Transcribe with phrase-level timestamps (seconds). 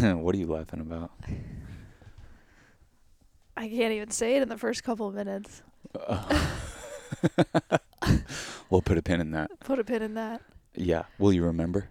[0.22, 1.10] what are you laughing about?
[3.56, 5.62] I can't even say it in the first couple of minutes.
[8.70, 9.50] we'll put a pin in that.
[9.60, 10.40] Put a pin in that.
[10.74, 11.04] Yeah.
[11.18, 11.90] Will you remember?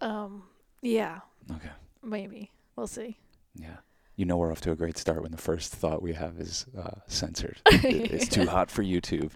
[0.00, 0.44] Um,
[0.80, 1.20] yeah,
[1.50, 1.70] Okay.
[2.02, 2.50] maybe.
[2.74, 3.18] We'll see.
[3.54, 3.76] Yeah.
[4.16, 6.66] You know we're off to a great start when the first thought we have is
[6.76, 7.60] uh, censored.
[7.70, 9.32] It's too hot for YouTube.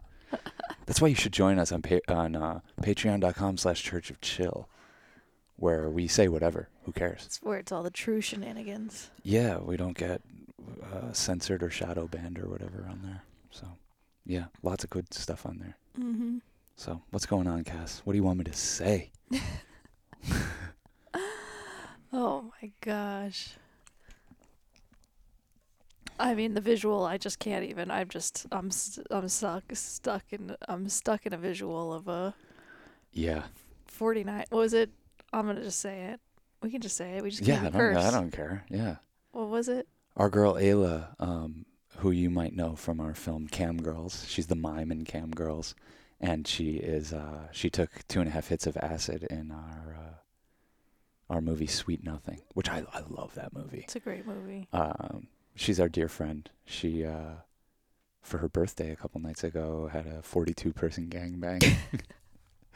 [0.86, 4.68] That's why you should join us on pa- on uh, patreon.com slash church of chill
[5.56, 6.68] where we say whatever.
[6.84, 7.22] Who cares?
[7.26, 9.10] It's where it's all the true shenanigans.
[9.22, 10.20] Yeah, we don't get
[10.92, 13.22] uh, censored or shadow banned or whatever on there.
[13.50, 13.66] So,
[14.24, 15.76] yeah, lots of good stuff on there.
[15.98, 16.38] Mm-hmm.
[16.76, 18.02] So, what's going on, Cass?
[18.04, 19.10] What do you want me to say?
[22.12, 23.50] Oh my gosh.
[26.18, 27.04] I mean, the visual.
[27.04, 27.90] I just can't even.
[27.90, 28.46] I'm just.
[28.52, 28.70] I'm.
[28.70, 29.64] St- I'm stuck.
[29.74, 30.56] Stuck in.
[30.68, 32.34] I'm stuck in a visual of a
[33.12, 33.42] Yeah.
[33.88, 34.44] 49.
[34.50, 34.90] What was it?
[35.32, 36.20] I'm gonna just say it.
[36.62, 37.22] We can just say it.
[37.22, 38.04] We just Yeah, I can't don't, curse.
[38.04, 38.64] I don't care.
[38.70, 38.96] Yeah.
[39.32, 39.86] What was it?
[40.16, 41.66] Our girl Aella, um,
[41.98, 45.74] who you might know from our film Cam Girls, she's the mime in Cam Girls,
[46.20, 49.96] and she is uh, she took two and a half hits of acid in our
[49.98, 53.80] uh, our movie Sweet Nothing, which I I love that movie.
[53.84, 54.68] It's a great movie.
[54.72, 56.48] Um, she's our dear friend.
[56.64, 57.34] She uh,
[58.22, 61.62] for her birthday a couple nights ago had a 42 person gangbang.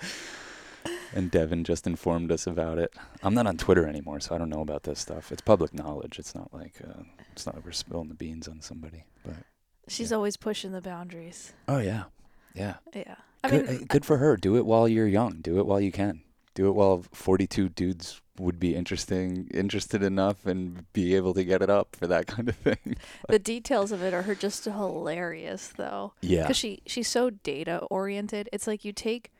[1.14, 2.94] And Devin just informed us about it.
[3.22, 5.32] I'm not on Twitter anymore, so I don't know about this stuff.
[5.32, 6.18] It's public knowledge.
[6.18, 9.04] It's not like uh, it's not like we're spilling the beans on somebody.
[9.24, 9.34] But
[9.88, 10.16] She's Yeah.
[10.18, 11.52] always pushing the boundaries.
[11.68, 12.04] oh yeah,
[12.54, 12.74] yeah.
[12.94, 13.16] Yeah.
[13.42, 14.36] I good, mean, uh, good for her.
[14.36, 15.40] Do it while you're young.
[15.40, 16.22] Do it while you can.
[16.54, 21.62] Do it while 42 dudes would be interesting, interested enough, and be able to get
[21.62, 22.96] it up for that kind of thing.
[23.28, 26.12] the details of it are just hilarious though.
[26.20, 26.42] Yeah.
[26.42, 28.48] because she she's so data oriented.
[28.52, 29.32] It's like you take,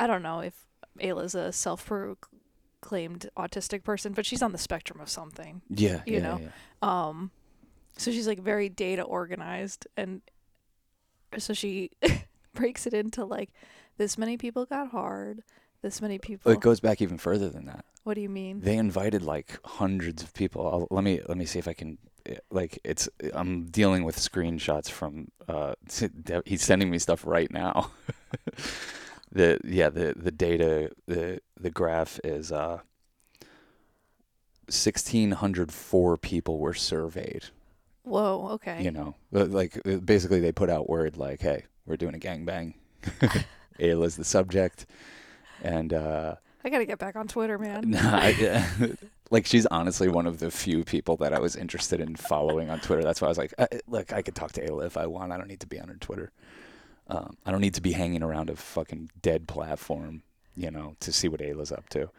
[0.00, 0.65] I don't know if
[1.00, 5.62] Aella's a self-proclaimed autistic person, but she's on the spectrum of something.
[5.68, 6.02] Yeah.
[6.06, 6.40] you yeah, know.
[6.40, 6.48] yeah.
[6.82, 7.30] Um,
[7.96, 10.20] so she's like very data organized, and
[11.38, 11.90] so she
[12.54, 13.50] breaks it into like
[13.96, 15.42] this many people got hard,
[15.82, 16.52] this many people.
[16.52, 17.84] It goes back even further than that.
[18.04, 18.60] what do you mean?
[18.60, 20.66] They invited like hundreds of people.
[20.66, 21.96] I'll, let me let me see if I can.
[22.26, 25.28] eh, Like it's I'm dealing with screenshots from.
[25.48, 25.74] Uh,
[26.44, 27.90] he's sending me stuff right now.
[29.36, 32.78] the yeah the the data the the graph is uh.
[34.68, 37.44] 1604 people were surveyed
[38.02, 38.48] Whoa.
[38.54, 38.82] Okay.
[38.82, 42.18] you know Uh, like uh, basically they put out word like hey we're doing a
[42.18, 42.74] gangbang
[43.78, 44.86] aella's the subject
[45.62, 47.90] and uh I gotta get back on Twitter, man.
[47.90, 48.66] Nah, I,
[49.30, 52.80] like she's honestly one of the few people that I was interested in following on
[52.80, 53.04] Twitter.
[53.04, 55.30] That's why I was like, uh, look, I could talk to Aella if I want.
[55.30, 56.32] I don't need to be on her Twitter.
[57.08, 60.22] Um, I don't need to be hanging around a fucking dead platform,
[60.56, 62.10] you know, to see what Aella's up to.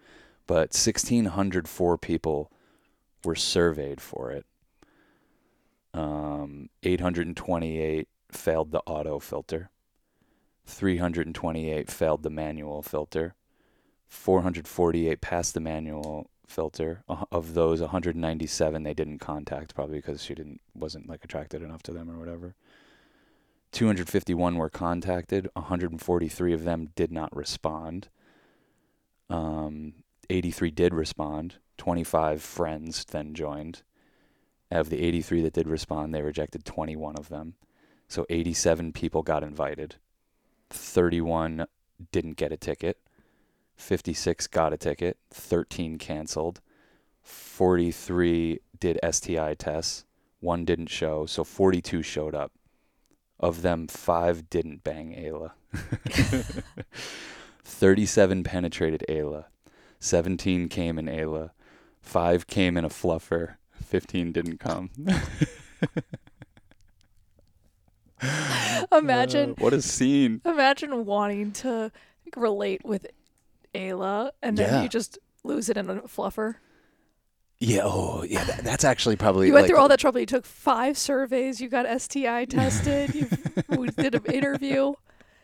[0.46, 2.52] But 1,604 people
[3.26, 4.46] were surveyed for it.
[5.94, 9.70] Um, 828 failed the auto filter.
[10.66, 13.36] 328 failed the manual filter.
[14.08, 17.04] 448 passed the manual filter.
[17.10, 21.84] Uh, Of those, 197 they didn't contact, probably because she didn't wasn't like attracted enough
[21.84, 22.56] to them or whatever.
[23.72, 25.50] 251 were contacted.
[25.54, 28.10] 143 of them did not respond.
[29.30, 29.94] Um,
[30.30, 31.56] 83 did respond.
[31.78, 33.84] 25 friends then joined.
[34.70, 37.56] Of the 83 that did respond, they rejected 21 of them.
[38.10, 39.96] So 87 people got invited.
[40.70, 41.68] 31
[42.12, 43.00] didn't get a ticket.
[43.78, 46.62] 56 got a ticket, 13 canceled,
[47.22, 50.06] 43 did STI tests,
[50.40, 52.52] one didn't show, so 42 showed up.
[53.40, 55.52] Of them, five didn't bang Aella.
[57.64, 59.46] 37 penetrated Aella,
[60.00, 61.52] 17 came in Aella,
[62.02, 64.90] five came in a fluffer, 15 didn't come.
[68.92, 70.42] Imagine, Uh, what a scene.
[70.46, 71.92] imagine wanting to
[72.36, 73.06] relate with
[73.76, 74.82] Aella, and then Yeah.
[74.84, 76.56] you just lose it in a fluffer.
[77.60, 80.20] Yeah, oh, yeah, that, that's actually probably You went like, through all that trouble.
[80.20, 81.60] You took five surveys.
[81.60, 83.16] You got STI tested.
[83.16, 84.94] you did an interview,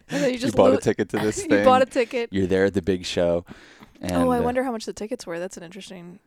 [0.10, 2.30] and then you you bought lo- a ticket to this you bought a ticket.
[2.32, 3.46] You're there at the big show.
[4.00, 5.40] And, oh, I uh, wonder how much the tickets were.
[5.40, 6.20] That's an interesting.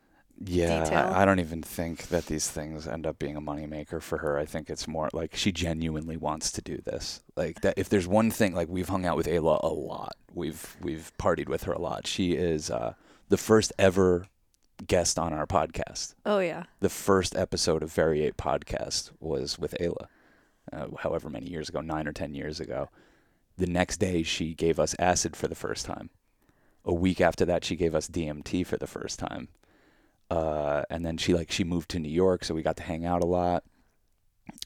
[0.45, 1.13] Yeah, detail.
[1.15, 4.39] I, I don't even think that these things end up being a moneymaker for her.
[4.39, 7.23] I think it's more like she genuinely wants to do this.
[7.37, 10.17] Like that, if there's one thing, like we've hung out with Aella a lot.
[10.35, 12.09] We've we've partied with her a lot.
[12.09, 12.95] She is uh,
[13.29, 14.27] the first ever
[14.87, 16.15] guest on our podcast.
[16.25, 16.65] Oh yeah.
[16.81, 20.07] The first episode of Variate podcast was with Aella,
[20.73, 22.89] uh, however many years ago, nine or ten years ago.
[23.57, 26.11] The next day, she gave us acid for the first time.
[26.85, 29.49] A week after that, she gave us DMT for the first time.
[30.31, 33.07] Uh, and then she like she moved to New York, so we got to hang
[33.07, 33.65] out a lot.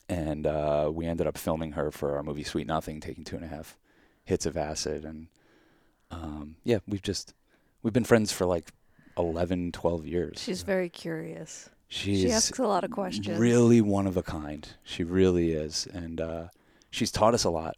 [0.09, 3.45] And uh, we ended up filming her for our movie Sweet Nothing, taking two and
[3.45, 3.79] a half
[4.25, 5.29] hits of acid, and
[6.11, 7.35] um, yeah, we've just
[7.83, 8.71] we've been friends for like
[9.17, 10.39] 11, 12 years.
[10.41, 11.71] She's very curious.
[11.89, 13.39] She's she asks a lot of questions.
[13.39, 14.69] really one of a kind.
[14.85, 16.45] She really is, and uh,
[16.91, 17.77] she's taught us a lot.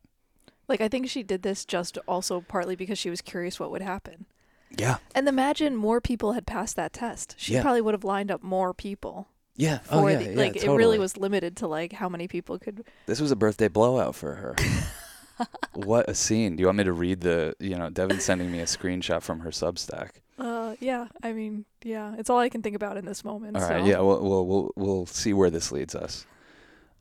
[0.68, 3.82] Like I think she did this just also partly because she was curious what would
[3.82, 4.26] happen.
[4.76, 7.34] Yeah, And imagine more people had passed that test.
[7.38, 7.62] She Yeah.
[7.62, 9.28] probably would have lined up more people.
[9.54, 9.78] yeah.
[9.78, 12.58] For oh yeah, the, yeah, like it really was limited to like how many people
[12.58, 14.56] could This was a birthday blowout for her.
[15.74, 16.56] what a scene!
[16.56, 17.54] Do you want me to read the?
[17.58, 20.10] You know, Devin's sending me a screenshot from her Substack.
[20.82, 23.56] Yeah, I mean, yeah, it's all I can think about in this moment.
[23.56, 23.68] All so.
[23.68, 26.26] right, yeah, we'll, we'll we'll we'll see where this leads us.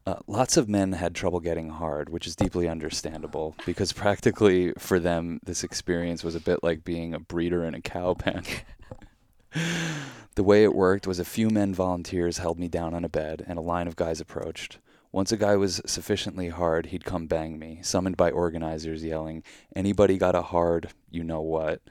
[0.06, 5.00] Uh, lots of men had trouble getting hard, which is deeply understandable because practically for
[5.00, 8.44] them, this experience was a bit like being a breeder in a cow pen.
[10.36, 13.44] the way it worked was a few men volunteers held me down on a bed,
[13.48, 14.78] and a line of guys approached.
[15.12, 19.44] Once a guy was sufficiently hard, he'd come bang me, summoned by organizers yelling,
[19.76, 21.82] Anybody got a hard, you know what?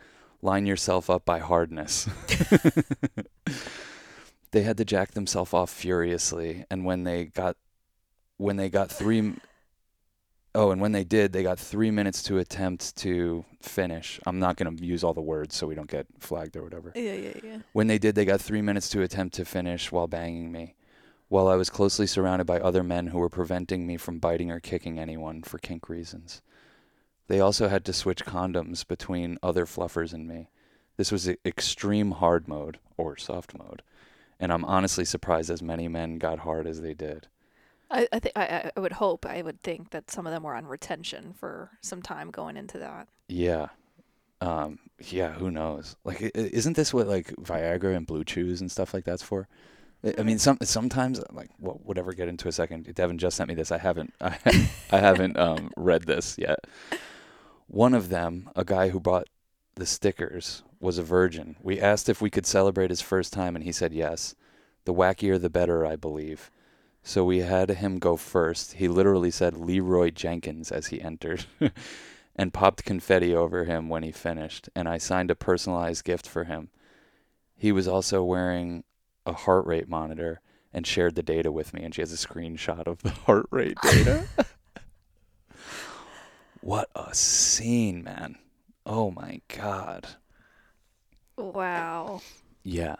[0.43, 2.09] Line yourself up by hardness.
[4.53, 7.57] they had to jack themselves off furiously, and when they got
[8.37, 9.35] when they got three
[10.55, 14.57] oh and when they did they got three minutes to attempt to finish i'm not
[14.57, 17.33] going to use all the words so we don't get flagged or whatever Yeah, yeah,
[17.45, 17.59] yeah.
[17.73, 20.75] when they did they got three minutes to attempt to finish while banging me
[21.29, 24.59] while i was closely surrounded by other men who were preventing me from biting or
[24.59, 26.43] kicking anyone for kink reasons
[27.31, 30.49] they also had to switch condoms between other fluffers and me
[30.97, 33.83] this was extreme hard mode or soft mode
[34.39, 37.29] and i'm honestly surprised as many men got hard as they did
[37.93, 40.55] I, I think I, I- would hope I would think that some of them were
[40.55, 43.09] on retention for some time going into that.
[43.29, 43.67] Yeah.
[44.41, 44.79] Um,
[45.09, 45.97] yeah, who knows?
[46.05, 49.49] Like, isn't this what like Viagra and Blue Chews and stuff like that's for?
[50.05, 52.13] I- I mean, some sometimes like well, whatever.
[52.13, 52.95] Get into a second.
[52.95, 53.73] Devin just sent me this.
[53.73, 54.39] I haven't I,
[54.93, 56.61] I haven't um, read this yet.
[57.71, 59.29] One of them, a guy who bought
[59.77, 61.55] the stickers, was a virgin.
[61.63, 64.35] We asked if we could celebrate his first time, and he said yes.
[64.87, 66.51] The wackier, the better, I believe.
[67.05, 68.73] So we had him go first.
[68.75, 71.47] He literally said Leeroy Jenkins as he entered.
[72.35, 76.45] and popped confetti over him when he finished, and I signed a personalized gift for
[76.45, 76.71] him.
[77.55, 78.83] He was also wearing
[79.25, 80.41] a heart rate monitor
[80.73, 83.77] and shared the data with me, and she has a screenshot of the heart rate
[83.83, 84.27] data.
[86.71, 88.39] what a scene, man.
[88.87, 90.07] Oh my god.
[91.37, 92.23] Wow.
[92.63, 92.95] Yeah.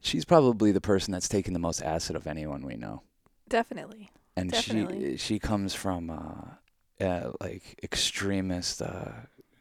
[0.00, 3.02] She's probably the person that's taken the most acid of anyone we know.
[3.48, 4.10] Definitely.
[4.36, 5.12] and Definitely.
[5.12, 9.12] she she comes from uh, uh like extremist uh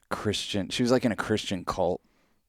[0.10, 0.70] Christian.
[0.70, 2.02] She was like in a Christian cult.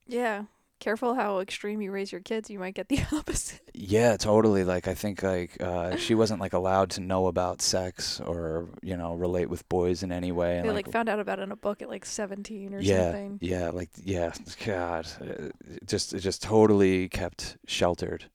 [0.09, 0.45] Yeah.
[0.81, 2.51] Careful how extreme you raise your kids.
[2.51, 3.61] You might get the opposite.
[3.73, 4.65] Yeah, totally.
[4.65, 8.97] Like I think like uh she wasn't like allowed to know about sex or you
[8.97, 10.59] know relate with boys in any way.
[10.59, 13.05] And They like found out about it in a book at like 17 or yeah,
[13.05, 13.39] something.
[13.41, 14.33] yeah, like yeah,
[14.67, 18.27] God, uh, it just it just totally kept sheltered.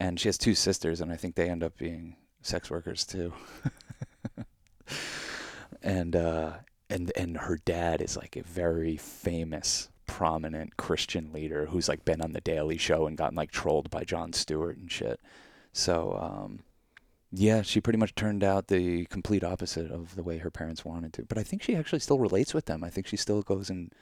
[0.00, 3.32] And she has two sisters, and I think they end up being sex workers too.
[5.82, 6.52] and uh,
[6.90, 12.20] and and her dad is like a very famous, prominent Christian leader who's like been
[12.20, 15.20] on the Daily Show and gotten like trolled by Jon Stewart and shit.
[15.72, 16.60] So um,
[17.30, 21.12] yeah, she pretty much turned out the complete opposite of the way her parents wanted
[21.12, 21.22] to.
[21.24, 22.82] But I think she actually still relates with them.
[22.82, 23.92] I think she still goes and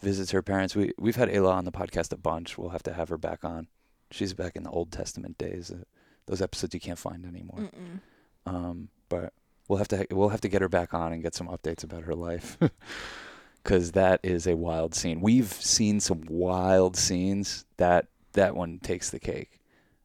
[0.00, 0.74] visits her parents.
[0.74, 2.58] We we've had Aella on the podcast a bunch.
[2.58, 3.68] We'll have to have her back on.
[4.10, 5.70] She's back in the Old Testament days.
[5.70, 5.84] Uh,
[6.26, 7.70] those episodes you can't find anymore.
[8.46, 9.34] Um, but
[9.68, 12.04] we'll have to we'll have to get her back on and get some updates about
[12.04, 12.56] her life.
[13.64, 15.20] Cuz that is a wild scene.
[15.20, 17.64] We've seen some wild scenes.
[17.76, 19.58] That that one takes the cake.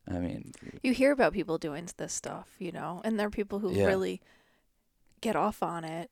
[0.07, 0.51] I mean,
[0.83, 3.85] You hear about people doing this stuff, you know, and there are people who Yeah.
[3.85, 4.21] really
[5.21, 6.11] get off on it.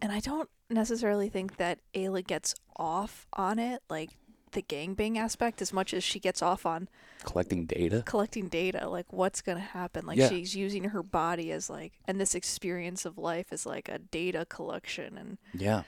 [0.00, 4.16] And I don't necessarily think that Aella gets off on it, like
[4.52, 6.88] the gangbang aspect, as much as she gets off on
[7.24, 8.02] collecting data.
[8.06, 10.04] collecting data, like what's going to happen.
[10.06, 10.28] Like Yeah.
[10.28, 14.44] she's using her body as like, and this experience of life is like a data
[14.48, 15.84] collection, and Yeah.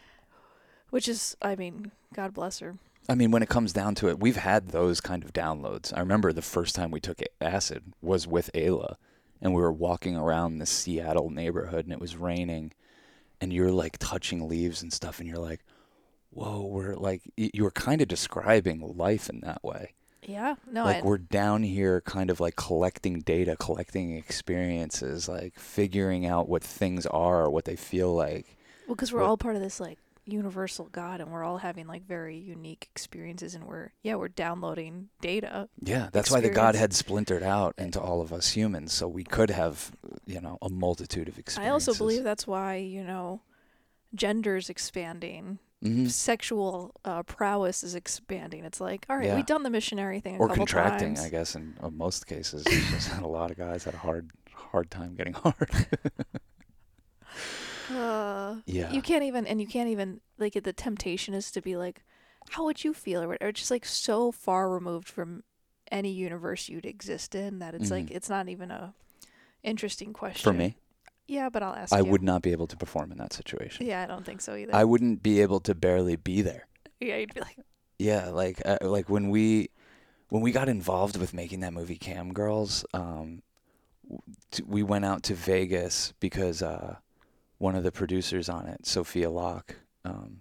[0.95, 2.77] Which is, I mean, God bless her.
[3.09, 5.93] I mean, when it comes down to it, we've had those kind of downloads.
[5.93, 8.95] I remember the first time we took acid was with Aella,
[9.43, 12.75] and we were walking around the Seattle neighborhood, and it was raining,
[13.41, 15.65] and you're like touching leaves and stuff, and you're like,
[16.31, 19.95] "Whoa!" We're like, you were kind of describing life in that way.
[20.23, 25.59] Yeah, no, like I, we're down here, kind of like collecting data, collecting experiences, like
[25.59, 28.57] figuring out what things are, what they feel like.
[28.87, 31.87] well, because we're what- all part of this like universal God and we're all having
[31.87, 35.69] like very unique experiences and we're yeah, we're downloading data.
[35.83, 36.49] Yeah, that's why the.
[36.51, 39.91] Godhead splintered out into all of us humans, so we could have,
[40.27, 41.69] you know, a multitude of experiences.
[41.69, 43.41] I also believe that's why, you know,
[44.15, 45.59] gender's expanding.
[45.83, 46.09] Mhm.
[46.11, 48.65] Sexual uh, prowess is expanding.
[48.65, 49.37] It's like, all right, Yeah.
[49.37, 51.27] we've done the missionary thing or contracting, times.
[51.27, 52.65] I guess, in uh, most cases.
[52.91, 55.69] Just a lot of guys had a hard, hard time getting hard.
[57.91, 58.93] Uh, yeah.
[58.93, 60.55] You can't even, and you can't even like.
[60.63, 62.03] The temptation is to be like,
[62.51, 63.53] "How would you feel?" or whatever.
[63.53, 65.45] Just like so far removed from
[65.93, 68.17] any universe you'd exist in that it's like Mhm.
[68.17, 68.95] it's not even a
[69.63, 70.77] interesting question For me,
[71.29, 72.11] Yeah, but I'll ask I you.
[72.11, 73.87] would not be able to perform in that situation.
[73.87, 74.75] Yeah, I don't think so either.
[74.75, 76.67] I wouldn't be able to barely be there.
[77.01, 77.59] yeah, you'd be like,
[77.99, 79.69] Yeah, like uh, like when we
[80.31, 83.43] when we got involved with making that movie Cam Girls, um,
[84.67, 86.97] we went out to Vegas because uh,
[87.65, 90.41] one of the producers on it, Sophia Locke, um,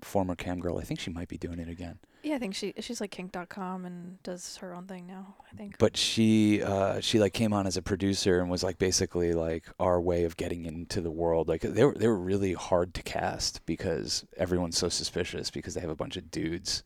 [0.00, 2.00] former Cam Girl, I think she might be doing it again.
[2.24, 5.36] yeah, I think she she's like kink.com and does her own thing now.
[5.52, 5.78] I think.
[5.78, 9.66] But she uh, she like came on as a producer and was like basically like
[9.78, 11.48] our way of getting into the world.
[11.48, 15.80] Like they were they were really hard to cast because everyone's so suspicious because they
[15.80, 16.82] have a bunch of dudes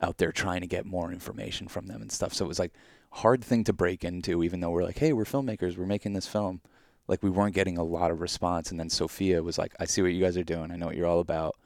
[0.00, 2.32] out there trying to get more information from them and stuff.
[2.32, 2.74] So it was like
[3.10, 5.76] hard thing to break into even though we're like, "Hey, we're filmmakers.
[5.76, 6.60] We're making this film."
[7.08, 10.02] Like we weren't getting a lot of response and then Sophia was like, "I see
[10.02, 10.70] what you guys are doing.
[10.70, 11.56] I know what you're all about.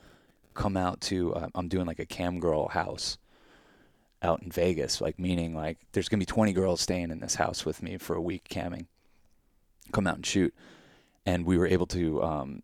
[0.54, 3.18] Come out to uh, I'm doing like a cam girl house."
[4.22, 7.64] out in Vegas, like meaning like there's gonna be 20 girls staying in this house
[7.64, 8.86] with me for a week camming.
[9.92, 10.54] Come out and shoot,
[11.26, 12.62] and we were able to um,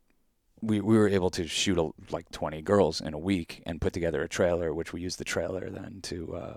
[0.60, 3.92] we we were able to shoot a, like 20 girls in a week and put
[3.92, 6.56] together a trailer, which we used the trailer then to uh,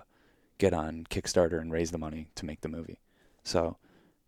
[0.58, 3.00] get on Kickstarter and raise the money to make the movie.
[3.44, 3.78] So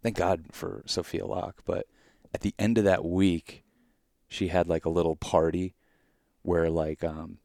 [0.02, 1.62] thank God for Sophia Locke.
[1.66, 1.88] But
[2.34, 3.64] at the end of that week,
[4.28, 5.76] she had like a little party
[6.44, 7.38] where like um,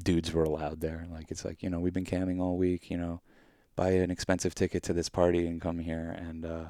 [0.00, 1.06] dudes were allowed there.
[1.10, 2.90] Like it's like you know we've been camming all week.
[2.90, 3.20] You know,
[3.76, 6.08] buy an expensive ticket to this party and come here.
[6.16, 6.64] And uh,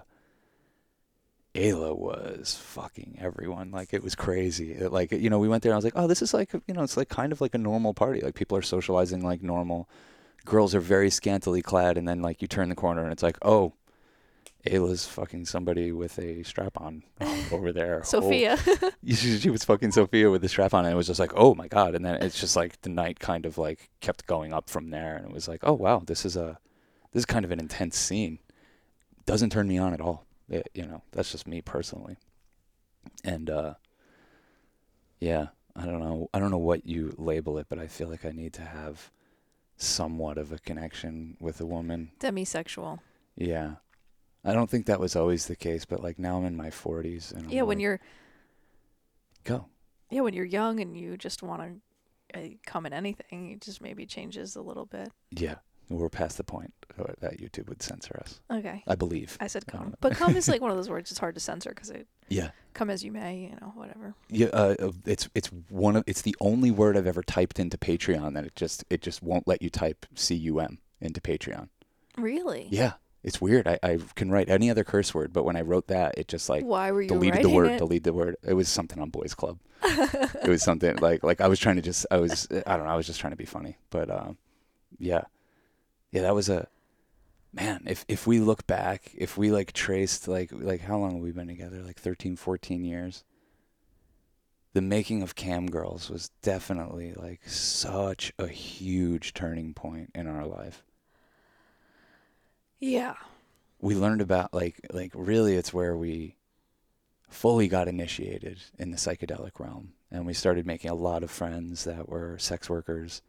[1.55, 3.71] Aella was fucking everyone.
[3.71, 4.73] Like it was crazy.
[4.73, 5.71] It, like you know we went there.
[5.71, 7.55] and I was like, oh, this is like you know it's like kind of like
[7.55, 8.21] a normal party.
[8.21, 9.89] Like people are socializing like normal.
[10.45, 13.39] Girls are very scantily clad, and then like you turn the corner and it's like,
[13.43, 13.75] oh.
[14.65, 17.03] Aella's fucking somebody with a strap on
[17.53, 18.01] over there.
[18.01, 18.57] Oh, Sophia.
[19.07, 21.55] she, she was fucking Sophia with the strap on, and it was just like, oh
[21.55, 21.95] my god!
[21.95, 25.17] And then it's just like the night kind of like kept going up from there,
[25.17, 26.59] and it was like, oh wow, this is a
[27.13, 28.39] this is kind of an intense scene.
[29.27, 30.25] Doesn't turn me on at all.
[30.49, 32.17] It- you know, that's just me personally.
[33.25, 33.75] And uh,
[35.19, 36.29] yeah, I don't know.
[36.33, 39.11] I don't know what you label it, but I feel like I need to have
[39.77, 42.13] somewhat of a connection with a woman.
[42.21, 43.01] Demisexual.
[43.35, 43.73] Yeah.
[44.45, 47.33] I don't think that was always the case, but like now I'm in my 40s
[47.33, 48.01] and I'm Yeah, when like, you're
[49.45, 49.67] go.
[50.11, 51.63] yeah when you're young and you just want
[52.33, 55.11] to uh, come in anything, it just maybe changes a little bit.
[55.31, 55.57] Yeah,
[55.91, 56.73] we're past the point
[57.21, 58.41] that YouTube would censor us.
[58.51, 58.83] Okay.
[58.87, 59.37] I believe.
[59.41, 59.95] I said come, know.
[60.01, 61.11] but come is like one of those words.
[61.11, 64.15] It's hard to censor because it Yeah, come as you may, you know, whatever.
[64.29, 64.47] yeah.
[64.47, 68.35] Uh, uh, it's it's one of it's the only word I've ever typed into Patreon
[68.35, 71.69] that it just it just won't let you type cum into Patreon.
[72.17, 72.69] Really?
[72.71, 73.69] Yeah, it's weird.
[73.69, 76.49] I, I can write any other curse word, but when I wrote that, it just
[76.49, 77.71] like Why were you deleted the word.
[77.71, 77.79] it?
[77.79, 78.37] Delete the word.
[78.43, 79.59] It was something on Boys Club.
[79.83, 82.93] it was something like like I was trying to just I was I don't know
[82.93, 84.39] I was just trying to be funny, but um,
[84.99, 85.23] yeah,
[86.11, 86.69] yeah, that was a
[87.53, 87.83] man.
[87.87, 91.33] If if we look back, if we like traced like like how long have we
[91.33, 91.83] been together?
[91.83, 93.25] Like 13, 14 years.
[94.75, 100.47] The making of Cam Girls was definitely like such a huge turning point in our
[100.47, 100.83] life.
[102.83, 103.15] Yeah.
[103.81, 106.37] we learned about like like really it's where we
[107.31, 111.85] fully got initiated in the psychedelic realm and we started making a lot of friends
[111.85, 113.23] that were sex workers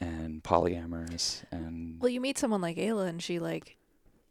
[0.00, 3.76] and polyamorous and Well, you meet someone like Aella, and she like,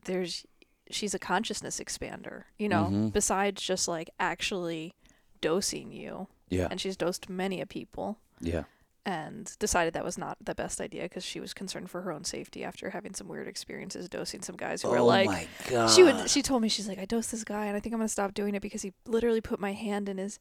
[0.06, 0.46] there's,
[0.90, 2.44] she's a consciousness expander.
[2.58, 3.12] You know, Mhm.
[3.14, 4.94] besides just like actually
[5.42, 8.18] dosing you, yeah and she's dosed many a people.
[8.42, 8.64] yeah
[9.08, 12.26] and decided that was not the best idea because she was concerned for her own
[12.26, 15.88] safety after having some weird experiences dosing some guys who were oh like my god
[15.88, 18.00] she would she told me she's like I dosed this guy and I think I'm
[18.00, 20.40] gonna stop doing it because he literally put my hand in his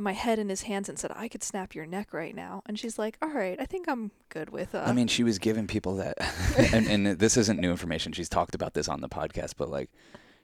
[0.00, 2.78] my head in his hands and said I could snap your neck right now and
[2.78, 5.66] she's like all right I think I'm good with uh I mean, she was giving
[5.66, 6.16] people that,
[6.72, 8.12] and, and this isn't new information.
[8.12, 9.90] She's talked about this on the podcast, but like,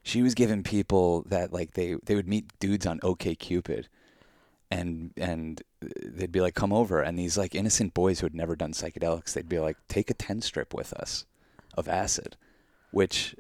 [0.03, 3.87] she was giving people that like they they would meet dudes on OkCupid,
[4.81, 5.63] and and
[6.19, 9.33] they'd be like, "Come over," and these like innocent boys who had never done psychedelics,
[9.35, 11.27] they'd be like, "Take a ten strip with us,
[11.79, 12.37] of acid,"
[12.91, 13.37] which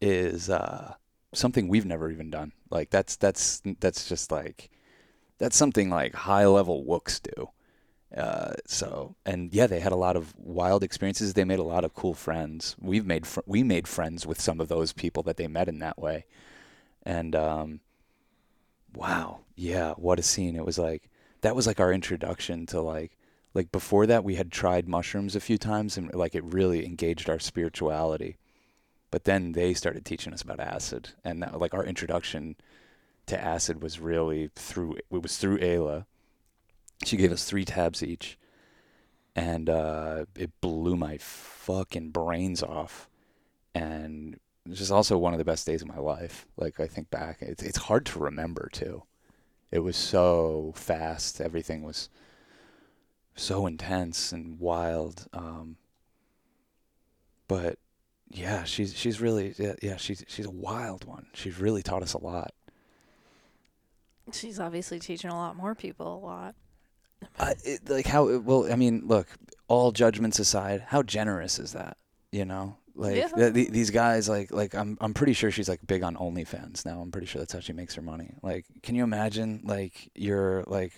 [0.00, 0.94] is uh,
[1.32, 2.52] something we've never even done.
[2.70, 4.70] Like that's that's that's just like
[5.38, 7.38] that's something like high level wooks do
[8.16, 11.34] Uh, so and yeah, they had a lot of wild experiences.
[11.34, 12.76] They made a lot of cool friends.
[12.80, 15.80] We've made fr- we made friends with some of those people that they met in
[15.80, 16.24] that way,
[17.04, 17.80] and um,
[18.96, 20.56] wow, yeah, what a scene!
[20.56, 21.08] It was like
[21.42, 23.16] that was like our introduction to like
[23.54, 27.30] like before that we had tried mushrooms a few times and like it really engaged
[27.30, 28.36] our spirituality,
[29.10, 32.56] but then they started teaching us about acid and that, like our introduction
[33.26, 36.06] to acid was really through it was through Aella
[37.04, 38.38] she gave us three tabs each,
[39.34, 43.08] and uh, it blew my fucking brains off.
[43.74, 44.38] And
[44.72, 46.46] just also one of the best days of my life.
[46.56, 49.02] Like I think back, it's it's hard to remember too.
[49.70, 51.40] It was so fast.
[51.40, 52.08] Everything was
[53.34, 55.26] so intense and wild.
[55.32, 55.76] Um,
[57.48, 57.78] but
[58.30, 61.26] yeah, she's she's really yeah, yeah she's she's a wild one.
[61.34, 62.52] She's really taught us a lot.
[64.32, 66.54] She's obviously teaching a lot more people a lot.
[67.38, 69.28] Uh, it, like how well I mean, look,
[69.68, 71.96] all judgments aside, how generous is that?
[72.32, 73.28] You know, like Yeah.
[73.28, 76.84] th- th- these guys, like like I'm I'm pretty sure she's like big on OnlyFans
[76.84, 77.00] now.
[77.00, 78.34] I'm pretty sure that's how she makes her money.
[78.42, 80.92] Like, can you imagine like you're like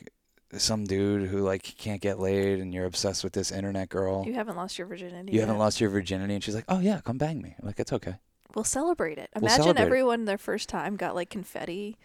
[0.57, 4.25] some dude who like can't get laid and you're obsessed with this internet girl.
[4.27, 5.33] You haven't lost your virginity.
[5.33, 7.79] You haven't lost your virginity, and she's like, "Oh yeah, come bang me." I'm like,
[7.79, 8.15] it's okay.
[8.55, 9.29] We'll celebrate it.
[9.35, 9.87] We'll Imagine celebrate it.
[9.87, 11.99] everyone their first time got like confetti.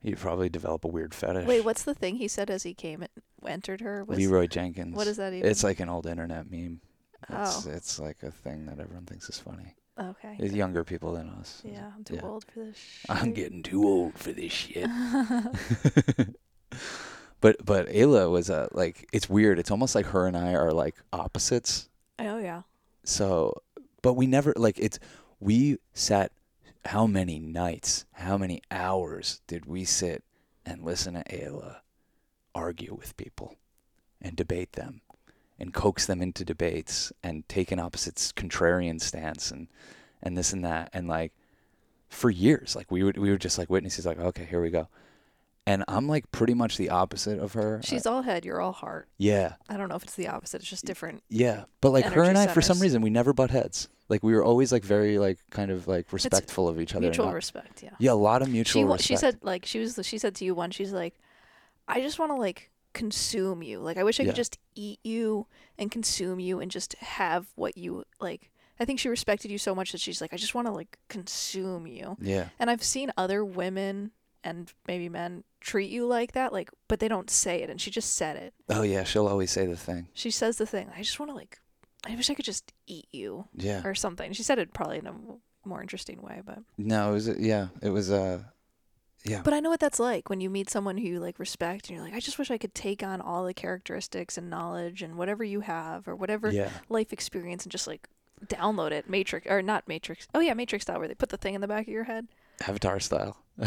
[0.00, 1.46] You probably develop a weird fetish.
[1.46, 3.10] Wait, what's the thing he said as he came and
[3.46, 4.02] entered her?
[4.02, 4.96] Was, Leeroy Jenkins.
[4.96, 5.48] What is that even?
[5.48, 6.80] It's like an old internet meme.
[7.28, 7.70] It's Oh.
[7.70, 9.74] it's like a thing that everyone thinks is funny.
[9.98, 10.36] okay.
[10.38, 11.62] It's younger people than us.
[11.64, 12.22] Yeah, I'm too yeah.
[12.22, 12.78] old for this.
[13.08, 13.34] I'm shit.
[13.34, 14.88] getting too old for this shit.
[17.40, 19.58] but but Aella was uh, like it's weird.
[19.58, 21.88] It's almost like her and I are like opposites.
[22.18, 22.62] oh yeah.
[23.04, 23.62] So,
[24.00, 24.98] but we never like it's
[25.40, 26.32] we sat
[26.86, 30.24] how many nights, how many hours did we sit
[30.66, 31.76] and listen to Aella
[32.54, 33.56] argue with people
[34.20, 35.00] and debate them
[35.58, 39.68] and coax them into debates and take an opposite contrarian stance and
[40.22, 41.32] and this and that and like
[42.08, 44.88] for years like we would we were just like witnesses like okay here we go
[45.64, 49.06] and I'm like pretty much the opposite of her She's all head, you're all heart.
[49.16, 50.60] yeah I don't know if it's the opposite.
[50.62, 51.22] It's just different.
[51.28, 53.88] yeah, but like her and I, for some reason, we never butt heads.
[54.08, 57.02] Like we were always like very like kind of like respectful of each other.
[57.02, 57.80] Mutual not- respect.
[57.80, 57.90] Yeah.
[58.00, 59.02] yeah, a lot of mutual She respect.
[59.04, 60.74] she said like she was she said to you once.
[60.74, 61.14] She's like,
[61.86, 63.78] I just want to like consume you.
[63.80, 64.30] Like I wish I Yeah.
[64.30, 65.46] could just eat you
[65.78, 68.50] and consume you and just have what you like.
[68.80, 70.98] I think she respected you so much that she's like, I just want to like
[71.08, 72.16] consume you.
[72.20, 74.10] yeah, And I've seen other women
[74.44, 77.70] and maybe men treat you like that, like, but they don't say it.
[77.70, 78.54] And she just said it.
[78.70, 80.08] oh yeah, she'll always say the thing.
[80.14, 80.90] She says the thing.
[80.96, 81.60] I just want to like,
[82.04, 84.32] I wish I could just eat you Yeah, or something.
[84.32, 85.14] She said it probably in a
[85.64, 86.58] more interesting way, but.
[86.76, 88.42] no, it was yeah, it was uh,
[89.24, 91.88] yeah, But I know what that's like when you meet someone who you like respect
[91.88, 95.02] and you're like, I just wish I could take on all the characteristics and knowledge
[95.02, 98.08] and whatever you have or whatever yeah, life experience and just like
[98.46, 99.08] download it.
[99.08, 100.26] Matrix or not Matrix.
[100.34, 102.26] Oh yeah, Matrix style where they put the thing in the back of your head.
[102.66, 103.36] Avatar style.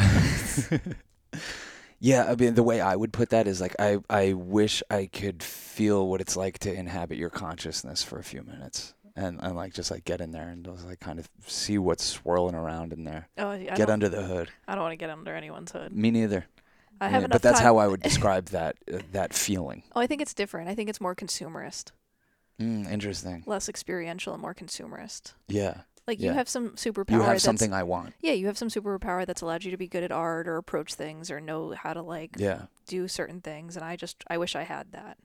[2.00, 5.06] yeah, I mean the way I would put that is like I I wish I
[5.06, 8.94] could feel what it's like to inhabit your consciousness for a few minutes.
[9.18, 12.04] And, and like just like get in there and just like kind of see what's
[12.04, 13.30] swirling around in there.
[13.38, 14.50] Oh, I get don't, under the hood.
[14.68, 15.94] I don't want to get under anyone's hood.
[15.94, 16.46] Me neither.
[17.00, 19.84] I Yeah, have enough but that's time- how I would describe that uh, that feeling.
[19.96, 20.68] Oh, I think it's different.
[20.70, 21.92] I think it's more consumerist,
[22.60, 23.44] Mm, interesting.
[23.46, 25.34] less experiential and more consumerist.
[25.48, 26.30] Yeah, Like Yeah.
[26.32, 27.12] you have some superpower.
[27.12, 28.14] you have that's- something I want.
[28.22, 30.94] Yeah, you have some superpower that's allowed you to be good at art or approach
[30.94, 32.64] things or know how to like Yeah.
[32.88, 33.76] do certain things.
[33.78, 35.18] And I just I wish I had that.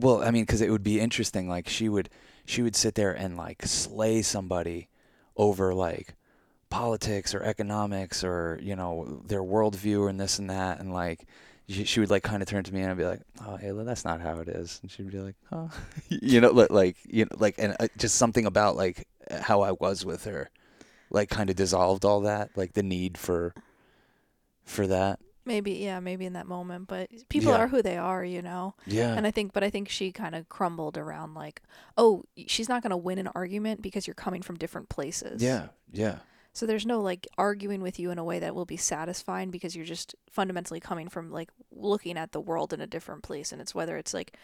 [0.00, 1.48] Well, I mean, because it would be interesting.
[1.48, 2.08] Like she would,
[2.44, 4.88] she would sit there and like slay somebody
[5.36, 6.14] over like
[6.70, 11.26] politics or economics or you know their worldview and this and that, and like
[11.68, 13.84] she, she would like kind of turn to me and I'd be like, "Oh, Aella,
[13.84, 15.70] that's not how it is," and she'd be like, "Oh,"
[16.08, 20.04] you know, like you know, like and uh, just something about like how I was
[20.04, 20.50] with her,
[21.10, 23.54] like kind of dissolved all that, like the need for,
[24.64, 25.20] for that.
[25.46, 27.58] Maybe yeah, maybe in that moment, but people Yeah.
[27.58, 28.74] are who they are, you know.
[28.86, 29.12] Yeah.
[29.14, 31.60] And I think, but I think she kind of crumbled around like,
[31.98, 35.42] oh, y- she's not gonna win an argument because you're coming from different places.
[35.42, 35.68] yeah.
[35.92, 36.18] Yeah.
[36.52, 39.74] So there's no like arguing with you in a way that will be satisfying because
[39.74, 43.60] you're just fundamentally coming from like looking at the world in a different place, and
[43.60, 44.36] it's whether it's like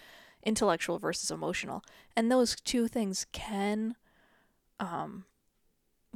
[0.43, 1.85] intellectual versus emotional,
[2.17, 3.95] and those two things can,
[4.81, 5.25] um,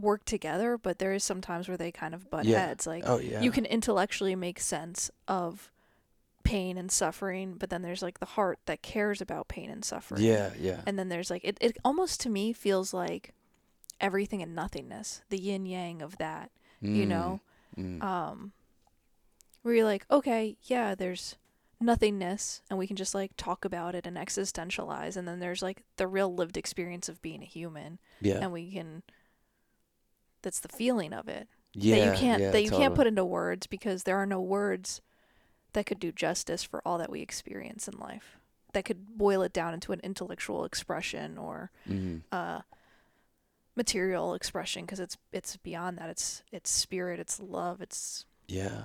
[0.01, 2.59] work together, but there is some times where they kind of butt Yeah.
[2.67, 2.87] heads.
[2.87, 3.41] Like Oh yeah.
[3.41, 5.71] you can intellectually make sense of
[6.43, 10.23] pain and suffering, but then there's like the heart that cares about pain and suffering.
[10.23, 10.51] Yeah.
[10.59, 10.81] Yeah.
[10.87, 13.33] And then there's like it, it almost to me feels like
[14.01, 17.41] everything and nothingness, the yin yang of that, you Mm, know?
[17.79, 18.03] mm.
[18.03, 18.53] Um
[19.63, 21.37] where you're like, okay, yeah, there's
[21.81, 25.83] nothingness and we can just like talk about it and existentialize and then there's like
[25.97, 28.39] the real lived experience of being a human Yeah.
[28.41, 29.03] and we can
[30.45, 31.97] that's the feeling of it yeah.
[31.97, 35.01] that you can't yeah, that you can't put into words because there are no words
[35.73, 38.39] that could do justice for all that we experience in life
[38.75, 42.23] that could boil it down into an intellectual expression or Mhm.
[42.31, 42.61] uh
[43.77, 48.85] material expression because it's it's beyond that it's it's spirit it's love it's Yeah.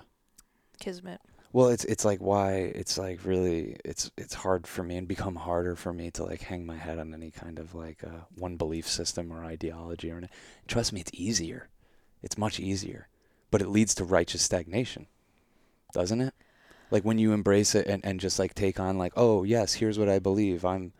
[0.80, 5.07] kismet Well, it's it's like why it's like really it's it's hard for me and
[5.07, 8.25] become harder for me to like hang my head on any kind of like uh,
[8.35, 10.29] one belief system or ideology or any-
[10.67, 11.69] trust me, it's easier.
[12.21, 13.07] It's much easier,
[13.49, 15.07] but it leads to righteous stagnation,
[15.93, 16.33] doesn't it?
[16.91, 19.97] Like when you embrace it and and just like take on like oh yes, here's
[19.97, 20.63] what I believe.
[20.65, 20.93] I'm,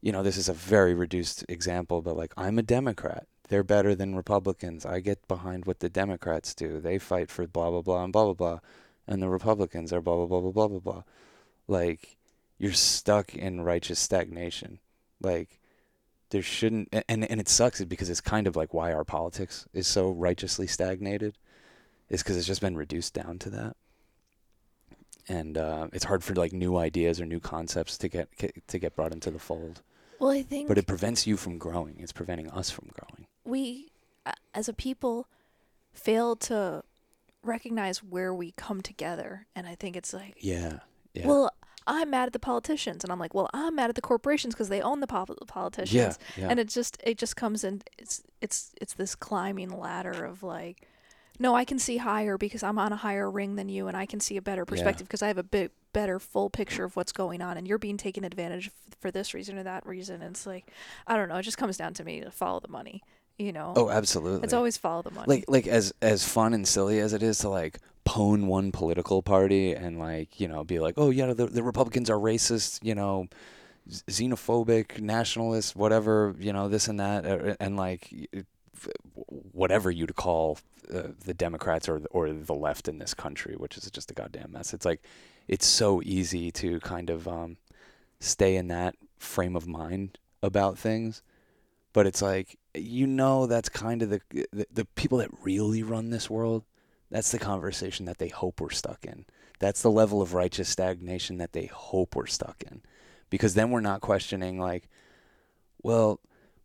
[0.00, 3.26] you know, this is a very reduced example, but like I'm a Democrat.
[3.48, 4.86] They're better than Republicans.
[4.86, 6.80] I get behind what the Democrats do.
[6.80, 8.58] They fight for blah blah blah and blah blah blah
[9.08, 11.02] and the Republicans are blah blah blah blah blah blah blah.
[11.66, 12.16] Like
[12.58, 14.78] you're stuck in righteous stagnation.
[15.20, 15.58] Like
[16.30, 19.86] there shouldn't and and it sucks because it's kind of like why our politics is
[19.86, 21.36] so righteously stagnated
[22.08, 23.76] is because it's just been reduced down to that.
[25.30, 28.28] And uh, it's hard for like new ideas or new concepts to get
[28.68, 29.82] to get brought into the fold.
[30.18, 31.96] well i think But it prevents you from growing.
[31.98, 33.26] It's preventing us from growing.
[33.44, 33.88] we
[34.26, 35.26] uh, as a people
[35.92, 36.82] fail to
[37.48, 40.80] recognize where we come together and i think it's like Yeah.
[41.14, 41.26] Yeah.
[41.26, 41.50] well
[41.86, 44.68] i'm mad at the politicians and i'm like well i'm mad at the corporations because
[44.68, 46.42] they own the pol- politicians yeah.
[46.44, 46.48] Yeah.
[46.50, 50.86] and it just it just comes in it's it's it's this climbing ladder of like
[51.38, 54.04] no i can see higher because i'm on a higher ring than you and i
[54.06, 57.12] can see a better perspective because i have a bit better full picture of what's
[57.12, 60.32] going on and you're being taken advantage of for this reason or that reason and
[60.32, 60.66] it's like
[61.06, 63.00] i don't know it just comes down to me to follow the money
[63.38, 63.72] you know?
[63.76, 64.44] Oh, absolutely.
[64.44, 65.26] it's always follow the money.
[65.28, 69.22] Like like as as fun and silly as it is to like pwn one political
[69.22, 72.94] party and like you know be like oh yeah the, the republicans are racist you
[72.94, 73.28] know
[73.86, 78.10] xenophobic nationalist whatever you know this and that uh, and like
[79.52, 80.58] whatever you'd call
[80.94, 84.52] uh, the democrats or or the left in this country which is just a goddamn
[84.52, 84.72] mess.
[84.72, 85.02] It's like
[85.46, 87.58] it's so easy to kind of um
[88.20, 91.22] stay in that frame of mind about things
[91.92, 94.20] but it's like you know that's kind of the,
[94.52, 96.64] the the people that really run this world
[97.10, 99.24] that's the conversation that they hope we're stuck in.
[99.58, 102.82] That's the level of righteous stagnation that they hope we're stuck in.
[103.30, 104.88] Because then we're not questioning like
[105.82, 106.20] well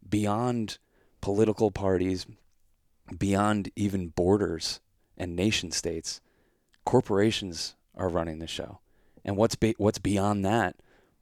[0.08, 0.78] beyond
[1.22, 2.26] political parties
[3.18, 4.80] beyond even borders
[5.18, 6.20] and nation states
[6.86, 8.80] corporations are running the show.
[9.24, 10.76] And what's be, what's beyond that?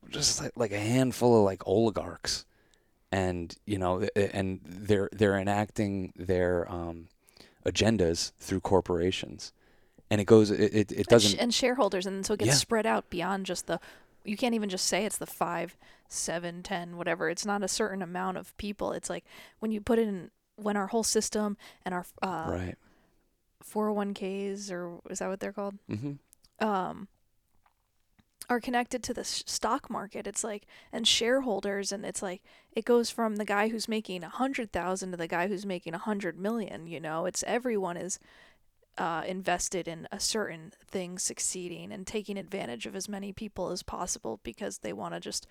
[0.09, 2.45] Just like, like a handful of like oligarchs
[3.11, 7.07] and you know and they're they're enacting their um,
[7.65, 9.53] agendas through corporations.
[10.09, 12.55] And it goes it it, it doesn't and shareholders and so it gets Yeah.
[12.55, 13.79] spread out beyond just the
[14.23, 17.29] you can't even just say it's the five seven ten whatever.
[17.29, 18.91] It's not a certain amount of people.
[18.91, 19.25] It's like
[19.59, 22.75] when you put in when our whole system and our uh, right.
[23.63, 25.75] 401ks or is that what they're called?
[25.89, 26.13] Hmm
[26.59, 27.07] um
[28.51, 33.09] are connected to the stock market it's like and shareholders and it's like it goes
[33.09, 36.37] from the guy who's making a hundred thousand to the guy who's making a hundred
[36.37, 37.25] million you know?
[37.25, 38.19] It's everyone is
[38.97, 43.83] uh, invested in a certain thing succeeding and taking advantage of as many people as
[43.83, 45.47] possible because they want to just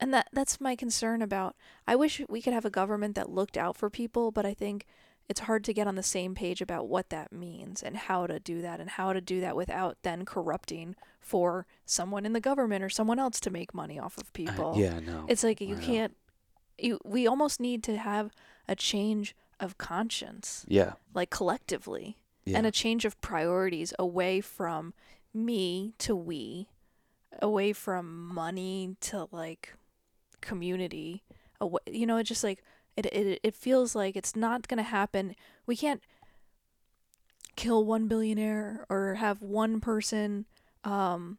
[0.00, 1.54] and that that's my concern about
[1.86, 4.86] I wish we could have a government that looked out for people but I think
[5.28, 8.38] it's hard to get on the same page about what that means and how to
[8.38, 12.82] do that and how to do that without then corrupting for someone in the government
[12.84, 14.74] or someone else to make money off of people.
[14.76, 16.16] yeah no It's like you I can't
[16.78, 18.32] you we almost need to have
[18.68, 20.64] a change of conscience.
[20.68, 20.94] Yeah.
[21.14, 22.18] Like collectively.
[22.44, 22.58] Yeah.
[22.58, 24.94] And a change of priorities away from
[25.32, 26.68] me to we
[27.40, 29.74] away from money to like
[30.40, 31.22] community
[31.60, 32.62] away, you know it's just like
[32.96, 35.34] it, it it feels like it's not going to happen
[35.66, 36.02] we can't
[37.56, 40.46] kill one billionaire or have one person
[40.84, 41.38] um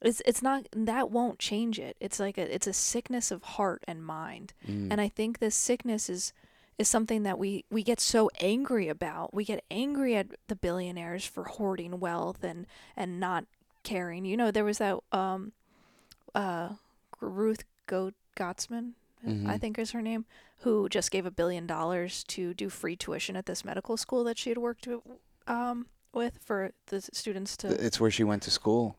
[0.00, 3.84] it's it's not that won't change it it's like a it's a sickness of heart
[3.86, 4.88] and mind Mm.
[4.90, 6.32] and I think this sickness is
[6.78, 9.34] is something that we we get so angry about.
[9.34, 13.44] We get angry at the billionaires for hoarding wealth and and not
[13.82, 14.24] caring.
[14.24, 15.52] You know, there was that um
[16.34, 16.70] uh
[17.20, 18.92] Ruth Go Gottesman,
[19.26, 19.60] I Mhm.
[19.60, 20.24] think is her name,
[20.58, 24.38] who just gave a billion dollars to do free tuition at this medical school that
[24.38, 24.88] she had worked
[25.46, 28.96] um with for the students to it's where she went to school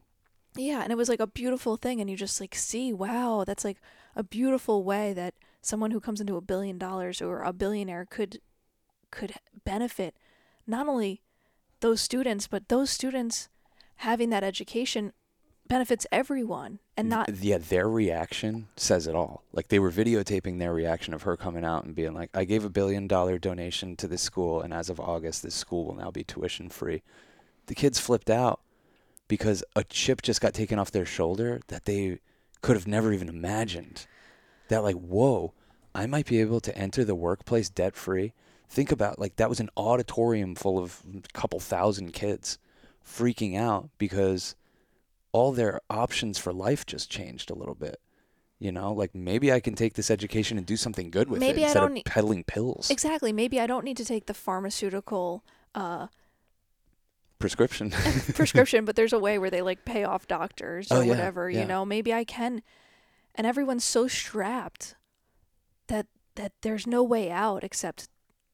[0.56, 3.64] yeah, and it was like a beautiful thing, and you just like see, wow, that's
[3.64, 3.78] like
[4.18, 8.42] a beautiful way that someone who comes into a billion dollars or a billionaire could
[9.12, 10.18] could benefit
[10.68, 11.22] not only
[11.80, 13.48] those students, but those students
[13.98, 15.14] having that education
[15.72, 19.46] benefits everyone and not yeah, their reaction says it all.
[19.54, 22.66] Like they were videotaping their reaction of her coming out and being like, "I gave
[22.66, 26.12] a billion dollar donation to this school, and as of August, this school will now
[26.12, 27.04] be tuition free."
[27.68, 28.60] The kids flipped out
[29.30, 32.20] because a chip just got taken off their shoulder that they
[32.62, 34.08] could have never even imagined.
[34.68, 35.54] That like, whoa,
[35.96, 38.34] I might be able to enter the workplace debt free.
[38.68, 42.58] Think about like that was an auditorium full of a couple thousand kids
[43.06, 44.56] freaking out because
[45.34, 48.00] all their options for life just changed a little bit.
[48.60, 51.62] You know, like maybe I can take this education and do something good with Maybe
[51.64, 52.92] it instead of need- peddling pills.
[52.92, 56.08] exactly maybe i don't need to take the pharmaceutical uh
[57.40, 57.90] Prescription.
[58.36, 61.50] prescription, but there's a way where they like pay off doctors or Oh, yeah, whatever,
[61.50, 61.62] yeah.
[61.62, 61.84] you know.
[61.86, 62.62] Maybe I can
[63.34, 64.94] and everyone's so strapped
[65.88, 68.10] that that there's no way out except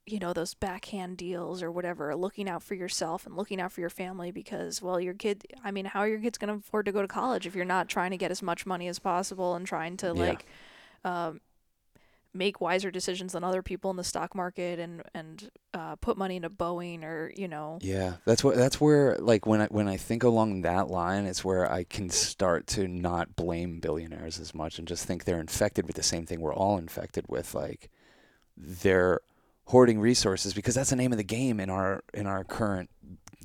[0.08, 3.82] you know those backhand deals or whatever looking out for yourself and looking out for
[3.82, 6.86] your family because well your kid i mean how are your kids going to afford
[6.86, 9.54] to go to college if you're not trying to get as much money as possible
[9.56, 10.14] and trying to Yeah.
[10.14, 10.46] like
[11.04, 11.42] um,
[12.34, 16.36] make wiser decisions than other people in the stock market and and uh, put money
[16.36, 17.80] into boeing or you know?
[17.82, 21.44] Yeah, that's what that's where like when I when I think along that line, it's
[21.44, 25.88] where I can start to not blame billionaires as much and just think they're infected
[25.88, 27.90] with the same thing we're all infected with, like
[28.56, 29.22] they're
[29.68, 32.90] hoarding resources because that's the name of the game in our in our current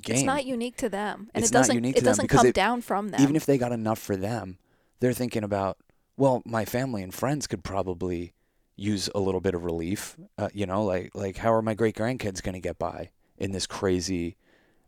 [0.01, 0.15] game.
[0.15, 1.75] It's not unique to them, and It's it not doesn't.
[1.75, 3.21] unique it to them doesn't come it- down from them.
[3.21, 4.57] Even if they got enough for them,
[4.99, 5.77] they're thinking about,
[6.17, 8.33] well, my family and friends could probably
[8.75, 10.15] use a little bit of relief.
[10.37, 13.51] Uh, you know, like like how are my great grandkids going to get by in
[13.51, 14.37] this crazy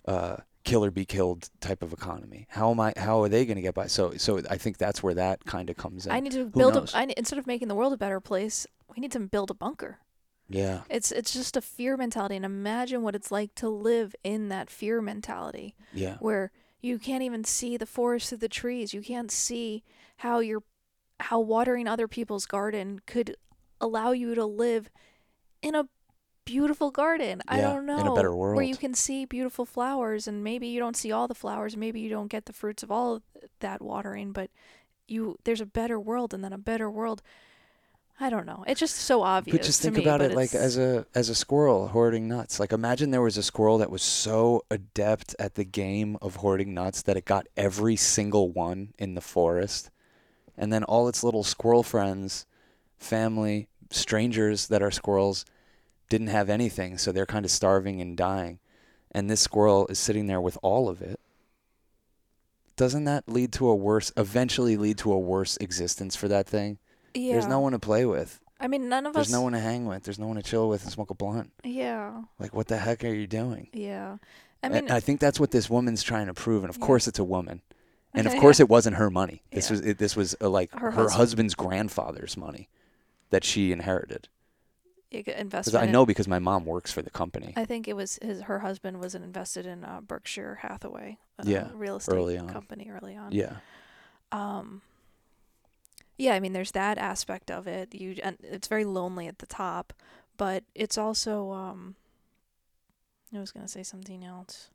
[0.07, 2.47] uh, kill or be killed type of economy?
[2.49, 2.93] How am I?
[2.97, 3.87] How are they going to get by?
[3.87, 6.11] So so I think that's where that kind of comes in.
[6.13, 6.85] I need to Who build a.
[6.97, 9.99] I, instead of making the world a better place, we need to build a bunker.
[10.47, 14.49] Yeah, It's it's just a fear mentality, and imagine what it's like to live in
[14.49, 18.93] that fear mentality, yeah, where you can't even see the forest through the trees.
[18.93, 19.83] You can't see
[20.17, 20.63] how you're,
[21.19, 23.35] how watering other people's garden could
[23.81, 24.89] allow you to live
[25.61, 25.87] in a
[26.45, 27.41] beautiful garden.
[27.47, 27.99] I don't know.
[27.99, 28.55] in a better world.
[28.55, 31.99] Where you can see beautiful flowers and maybe you don't see all the flowers, maybe
[31.99, 33.23] you don't get the fruits of all of
[33.61, 34.51] that watering, but
[35.07, 37.21] you there's a better world and then a better world.
[38.19, 38.63] I don't know.
[38.65, 39.57] It's just so obvious.
[39.57, 42.59] But just think me, about it like as a as a squirrel hoarding nuts.
[42.59, 46.73] Like imagine there was a squirrel that was so adept at the game of hoarding
[46.73, 49.89] nuts that it got every single one in the forest.
[50.57, 52.45] And then all its little squirrel friends,
[52.97, 55.43] family, strangers that are squirrels
[56.07, 58.59] didn't have anything, so they're kind of starving and dying.
[59.11, 61.19] And this squirrel is sitting there with all of it.
[62.77, 66.77] Doesn't that lead to a worse eventually lead to a worse existence for that thing?
[67.15, 67.33] Yeah.
[67.33, 68.39] There's no one to play with.
[68.59, 69.33] I mean, none of us There's us.
[69.33, 70.03] no one to hang with.
[70.03, 71.51] There's no one to chill with and smoke a blunt.
[71.63, 73.67] Yeah, Like, what the heck are you doing?
[73.73, 74.17] yeah.
[74.63, 76.63] I mean, I think that's what this woman's trying to prove.
[76.63, 76.85] And of Yeah.
[76.87, 77.61] course, it's a woman.
[78.15, 79.43] And of course, it wasn't her money.
[79.51, 79.77] This Yeah.
[79.77, 81.11] was it, this was uh, like Her her, husband.
[81.17, 82.69] husband's grandfather's money
[83.29, 84.29] that she inherited.
[85.11, 85.83] you get Because investment.
[85.83, 87.53] I in- know because my mom works for the company.
[87.55, 88.41] I think it was his.
[88.43, 93.15] Her husband was invested in uh, Berkshire Hathaway, uh, Yeah, real estate early company early
[93.15, 93.31] on.
[93.33, 93.57] yeah,
[94.31, 94.81] um
[96.17, 99.45] yeah i mean there's that aspect of it you and it's very lonely at the
[99.45, 99.93] top
[100.37, 101.95] but it's also um
[103.35, 104.69] i was going to say something else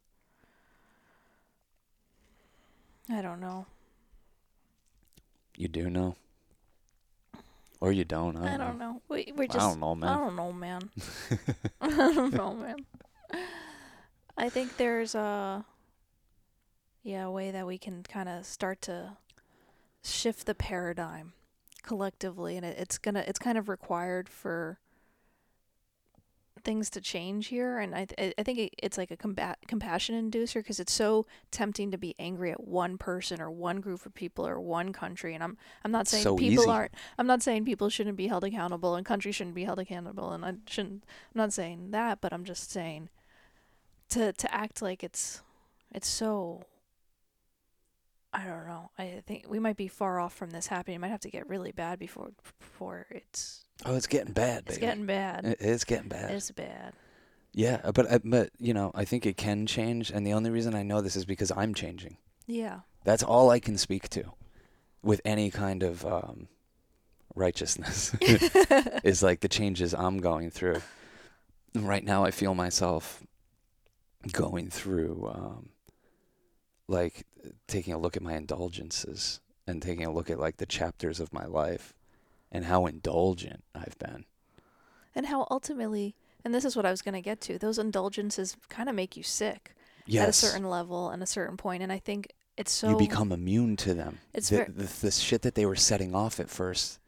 [3.11, 3.67] i don't know
[5.57, 6.15] you do know,
[7.83, 8.35] or you don't.
[8.39, 8.93] I i don't, don't know.
[8.93, 10.09] know we, we're I just don't know, man.
[10.09, 10.91] i don't know man
[11.81, 12.77] i don't know man
[14.39, 15.65] i think there's a
[17.03, 19.17] yeah a way that we can kind of start to
[20.03, 21.33] shift the paradigm
[21.83, 24.79] collectively and it, it's gonna it's kind of required for
[26.63, 30.31] things to change here and i th- i think it, it's like a combat compassion
[30.31, 34.13] inducer because it's so tempting to be angry at one person or one group of
[34.13, 36.71] people or one country and i'm i'm not saying So people easy.
[36.71, 40.33] aren't i'm not saying people shouldn't be held accountable and countries shouldn't be held accountable
[40.33, 43.09] and i shouldn't i'm not saying that but i'm just saying
[44.11, 45.41] to to act like it's
[45.95, 46.63] it's so
[48.33, 48.91] I don't know.
[48.99, 50.97] I think we might be far off from this happening.
[50.97, 54.77] It might have to get really bad before before it's Oh, it's getting bad, it's
[54.77, 54.81] baby.
[54.87, 55.45] getting bad.
[55.45, 56.31] It- it's getting bad.
[56.33, 56.93] It's bad.
[57.53, 60.75] yeah, uh, but but you know, I think it can change, and the only reason
[60.75, 62.17] I know this is because I'm changing.
[62.47, 62.81] Yeah.
[63.05, 64.25] That's all I can speak to,
[65.03, 66.49] with any kind of um,
[67.35, 68.15] righteousness.
[69.03, 70.83] is like the changes I'm going through.
[71.75, 73.23] Right now, I feel myself
[74.33, 75.69] going through, um,
[76.89, 77.25] like
[77.67, 81.33] taking a look at my indulgences and taking a look at like the chapters of
[81.33, 81.95] my life
[82.53, 84.25] and how indulgent I've been.
[85.15, 87.59] and how ultimately, and this is what I was going to get to.
[87.59, 89.75] Those indulgences kind of make you sick
[90.07, 90.23] Yes.
[90.25, 91.83] at a certain level and a certain point.
[91.83, 94.19] and I think it's so you become immune to them.
[94.35, 96.99] It's the, ver- the, the shit that they were setting off at first,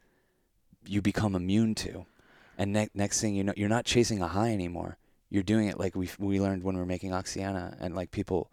[0.85, 2.05] you become immune to,
[2.57, 4.97] and ne- next thing you know, you're not chasing a high anymore.
[5.29, 8.49] You're doing it like we we learned when we were making Oxyana, and like people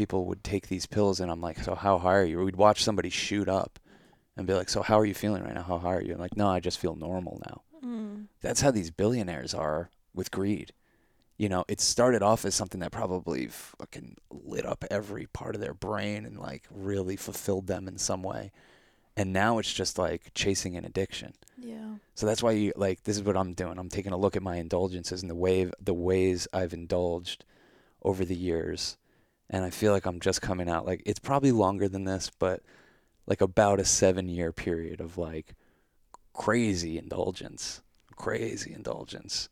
[0.00, 2.40] people would take these pills, and I'm like, so how high are you?
[2.40, 3.78] Or we'd watch somebody shoot up,
[4.34, 5.62] and be like, so how are you feeling right now?
[5.62, 6.12] How high are you?
[6.12, 7.60] And like, no, I just feel normal now.
[7.86, 8.28] Mm.
[8.40, 10.72] That's how these billionaires are with greed.
[11.36, 15.60] You know, it started off as something that probably fucking lit up every part of
[15.60, 18.50] their brain and like really fulfilled them in some way.
[19.18, 21.34] And now it's just like chasing an addiction.
[21.58, 21.96] Yeah.
[22.14, 23.78] So that's why you like this is what I'm doing.
[23.78, 27.44] I'm taking a look at my indulgences and the way the ways I've indulged
[28.02, 28.96] over the years.
[29.50, 32.62] And I feel like I'm just coming out like it's probably longer than this, but
[33.26, 35.54] like about a 7 year period of like
[36.32, 37.82] crazy indulgence.
[38.16, 39.48] Crazy indulgence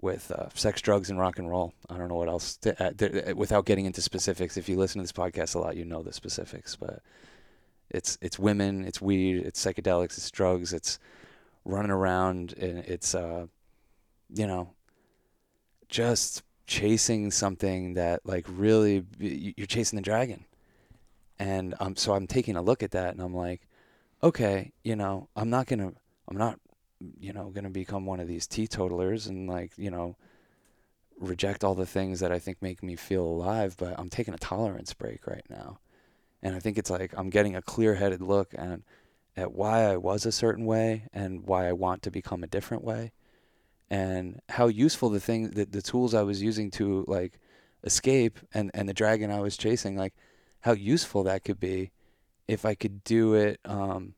[0.00, 1.74] with uh, sex, drugs, and rock and roll.
[1.90, 2.92] I don't know what else to.
[2.96, 6.02] There- Without getting into specifics, if you listen to this podcast a lot, you know
[6.02, 6.76] the specifics.
[6.76, 7.02] But
[7.90, 10.98] it's it's women, it's weed, it's psychedelics, it's drugs, it's
[11.64, 13.46] running around, and it's uh,
[14.32, 14.70] you know,
[15.88, 20.44] just chasing something that like really you're chasing the dragon.
[21.40, 23.66] And um, so I'm taking a look at that, and I'm like,
[24.22, 25.92] okay, you know, I'm not gonna,
[26.28, 26.60] I'm not
[27.20, 30.16] you know, to become one of these teetotalers and like, you know,
[31.18, 34.38] reject all the things that I think make me feel alive, but I'm taking a
[34.38, 35.78] tolerance break right now.
[36.42, 38.80] And I think it's like I'm getting a clear-headed look at
[39.36, 42.82] at why I was a certain way and why I want to become a different
[42.82, 43.12] way
[43.90, 47.38] and how useful the thing the, the tools I was using to like
[47.84, 50.14] escape and and the dragon I was chasing like
[50.60, 51.90] how useful that could be
[52.46, 54.14] if I could do it um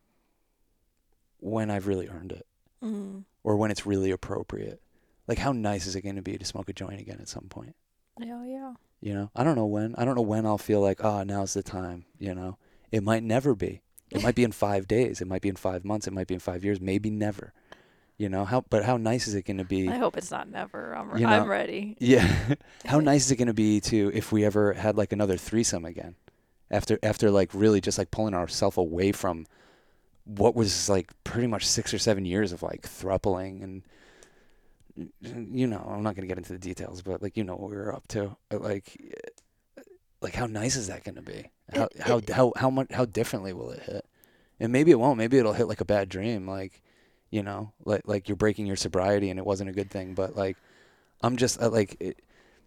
[1.39, 2.47] when I've really earned it
[2.83, 3.25] Mm.
[3.45, 4.81] or when it's really appropriate.
[5.29, 7.45] Like how nice is it going to be to smoke a joint again at some
[7.51, 7.77] point?
[8.19, 8.43] Yeah.
[8.47, 8.73] Yeah.
[9.03, 9.95] You know, I don't know when.
[9.99, 12.07] I don't know when I'll feel like, ah, now's the time.
[12.19, 12.57] You know,
[12.91, 13.83] it might never be.
[14.11, 15.21] It might be in five days.
[15.21, 16.07] It might be in five months.
[16.07, 16.81] It might be in five years.
[16.81, 17.53] Maybe never.
[18.21, 18.65] You know how?
[18.69, 19.89] But how nice is it going to be?
[19.89, 20.95] I hope it's not never.
[20.95, 21.97] I'm, You know, I'm ready.
[22.01, 22.31] Yeah.
[22.85, 25.87] how nice is it going to be to if we ever had like another threesome
[25.87, 26.17] again,
[26.71, 29.47] after after like really just like pulling ourselves away from
[30.27, 33.83] what was like pretty much six or seven years of like throupling and
[35.23, 37.71] you know I'm not going to get into the details, but like you know what
[37.71, 38.37] we were up to.
[38.53, 39.15] Uh, like
[39.79, 39.83] uh,
[40.21, 41.51] like how nice is that going to be?
[41.75, 44.05] How It- how it- how how much how differently will it hit?
[44.59, 45.17] And maybe it won't.
[45.17, 46.47] Maybe it'll hit like a bad dream.
[46.47, 46.83] Like
[47.31, 50.15] you know, like like you're breaking your sobriety and it wasn't a good thing.
[50.15, 50.57] But like
[51.23, 52.23] I'm just uh, like it,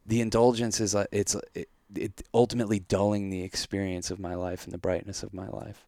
[0.05, 4.73] the indulgence is uh, it's it, it ultimately dulling the experience of my life and
[4.73, 5.85] the brightness of my life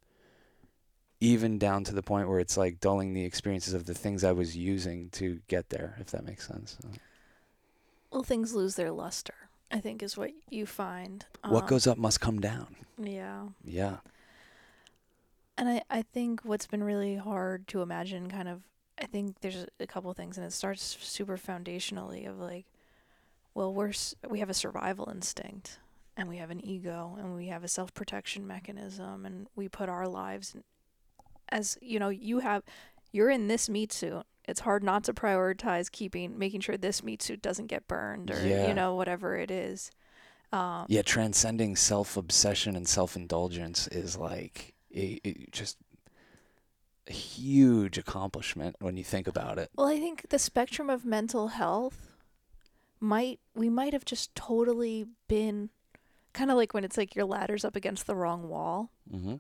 [1.21, 4.33] even down to the point where it's like dulling the experiences of the things I
[4.33, 6.77] was using to get there if that makes sense
[8.11, 9.33] Well, things lose their luster.
[9.71, 11.25] I think is what you find.
[11.47, 13.45] what Um, goes up must come down Yeah.
[13.63, 13.97] yeah
[15.57, 18.63] And I, I think what's been really hard to imagine kind of
[19.01, 22.65] I think there's a couple of things and it starts super foundationally of like
[23.53, 23.91] well we're
[24.29, 25.79] we have a survival instinct
[26.17, 30.07] and we have an ego and we have a self-protection mechanism and we put our
[30.07, 30.63] lives in,
[31.49, 32.63] as you know you have
[33.11, 37.21] you're in this meat suit it's hard not to prioritize keeping making sure this meat
[37.21, 38.67] suit doesn't get burned or Yeah.
[38.69, 39.91] you know whatever it is
[40.53, 45.77] um yeah transcending self-obsession and self-indulgence is like a, a- just
[47.07, 51.49] a huge accomplishment when you think about it Well, I think the spectrum of mental
[51.49, 52.11] health
[52.99, 55.69] might we might have just totally been
[56.33, 59.35] kind of like when it's like your ladder's up against the wrong wall mm-hmm.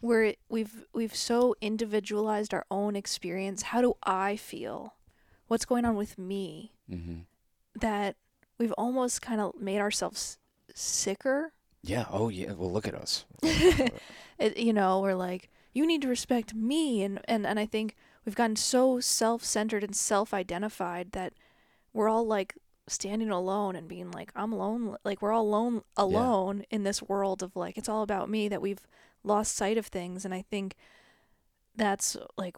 [0.00, 3.62] where it, we've we've so individualized our own experience.
[3.62, 4.94] How do I feel?
[5.48, 6.72] What's going on with me?
[6.90, 7.20] Mm-hmm.
[7.80, 8.16] That
[8.58, 10.38] we've almost kind of made ourselves
[10.74, 11.52] sicker.
[11.82, 13.24] Yeah oh yeah well look at us
[14.42, 17.96] it, you know, we're like, you need to respect me, and and and I think
[18.24, 21.32] we've gotten so self-centered and self-identified that
[21.92, 22.56] we're all like
[22.88, 24.96] standing alone and being like, I'm alone.
[25.04, 28.48] Like we're all alone, alone in this world of like it's all about me.
[28.48, 28.86] That we've
[29.24, 30.74] lost sight of things, and I think
[31.76, 32.56] that's like,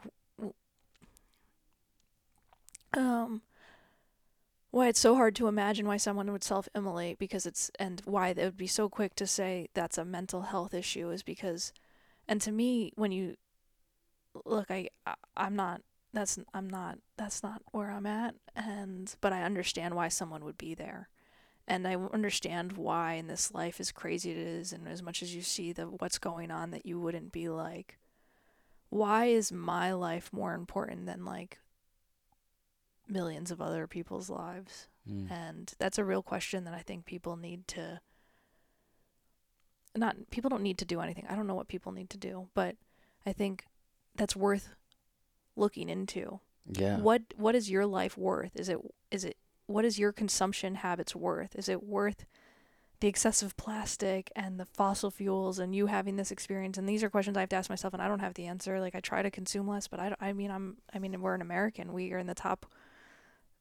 [2.95, 3.43] um.
[4.75, 8.45] Why it's so hard to imagine why someone would self-immolate because it's and why they
[8.45, 11.73] would be so quick to say that's a mental health issue is because
[12.27, 13.37] and to me when you
[14.45, 19.33] look I, I i'm not that's i'm not that's not where i'm at and but
[19.33, 21.09] i understand why someone would be there.
[21.69, 25.37] And i understand why in this life as crazy it is and as much as
[25.37, 28.01] you see the what's going on that you wouldn't be like
[28.91, 31.61] why is my life more important than like
[33.09, 35.31] millions of other people's lives Mm.
[35.31, 38.01] and that's a real question that I think people need to
[39.97, 41.27] not people don't need to do anything.
[41.29, 42.77] I don't know what people need to do, but
[43.25, 43.65] I think
[44.17, 44.71] that's worth
[45.57, 46.41] looking into.
[46.67, 46.99] Yeah.
[46.99, 48.57] What what is your life worth?
[48.57, 48.79] Is it
[49.11, 49.37] is it
[49.67, 51.55] what is your consumption habits worth?
[51.55, 52.25] Is it worth
[53.01, 56.77] the excessive plastic and the fossil fuels and you having this experience?
[56.79, 58.81] And these are questions I have to ask myself, and I don't have the answer.
[58.81, 61.43] Like I try to consume less, but I, I mean I'm I mean we're an
[61.43, 61.93] American.
[61.93, 62.67] We are in the top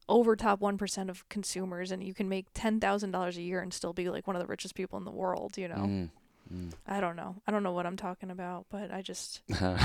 [0.09, 3.61] over top one percent of consumers, and you can make ten thousand dollars a year
[3.61, 5.57] and still be like one of the richest people in the world.
[5.57, 6.09] You know, Mm,
[6.53, 6.73] mm.
[6.87, 7.35] I don't know.
[7.47, 9.77] I don't know what I'm talking about, but I just I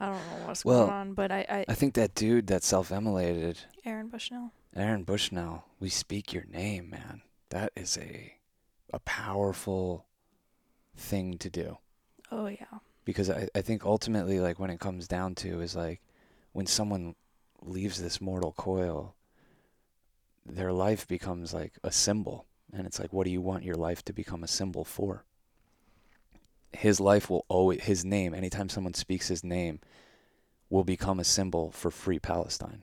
[0.00, 1.12] don't know what's Well, going on.
[1.14, 4.52] But I, I I think that dude that self-immolated, Aaron Bushnell.
[4.74, 7.22] Aaron Bushnell, we speak your name, man.
[7.50, 8.34] That is a
[8.92, 10.06] a powerful
[10.96, 11.78] thing to do.
[12.30, 12.78] Oh yeah.
[13.04, 16.00] because I, I think ultimately like when it comes down to is like
[16.52, 17.14] when someone
[17.62, 19.14] leaves this mortal coil
[20.48, 22.46] their life becomes like a symbol.
[22.72, 25.24] And it's like what do you want your life to become a symbol for?
[26.72, 29.80] His life will always his name anytime someone speaks his name
[30.68, 32.82] will become a symbol for free palestine.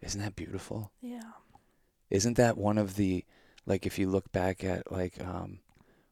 [0.00, 0.90] Isn't that beautiful?
[1.00, 1.32] Yeah.
[2.10, 3.24] isn't that one of the
[3.66, 5.58] like if you look back at like um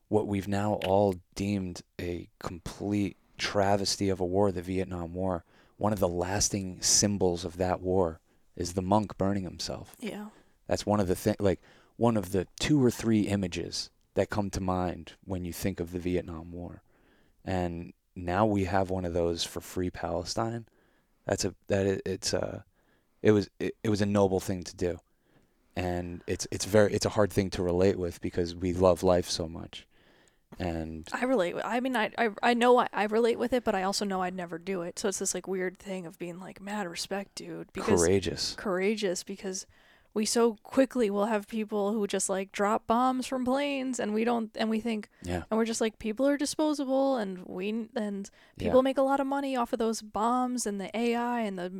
[0.09, 5.45] what we've now all deemed a complete travesty of a war the Vietnam War
[5.79, 8.21] one of the lasting symbols of that war
[8.55, 9.95] is the monk burning himself.
[10.01, 10.27] Yeah.
[10.67, 11.61] That's one of the thing like
[11.97, 15.93] one of the two or three images that come to mind when you think of
[15.93, 16.83] the Vietnam War
[17.45, 20.67] and now we have one of those for free Palestine
[21.27, 22.64] that's a that it, it's a
[23.23, 24.99] it was it, it was a noble thing to do
[25.75, 29.29] and it's it's very it's a hard thing to relate with because we love life
[29.29, 29.87] so much
[30.59, 31.57] and I relate.
[31.57, 34.05] with- I mean, I I, I know I, I relate with it, but I also
[34.05, 34.99] know I'd never do it.
[34.99, 37.71] So it's this like weird thing of being like mad respect, dude.
[37.73, 39.67] Because courageous courageous because
[40.17, 44.25] we so quickly will have people who just like drop bombs from planes and we
[44.25, 45.43] don't and we think yeah.
[45.51, 48.64] and we're just like people are disposable and we and yeah.
[48.64, 51.71] people make a lot of money off of those bombs and the AI and the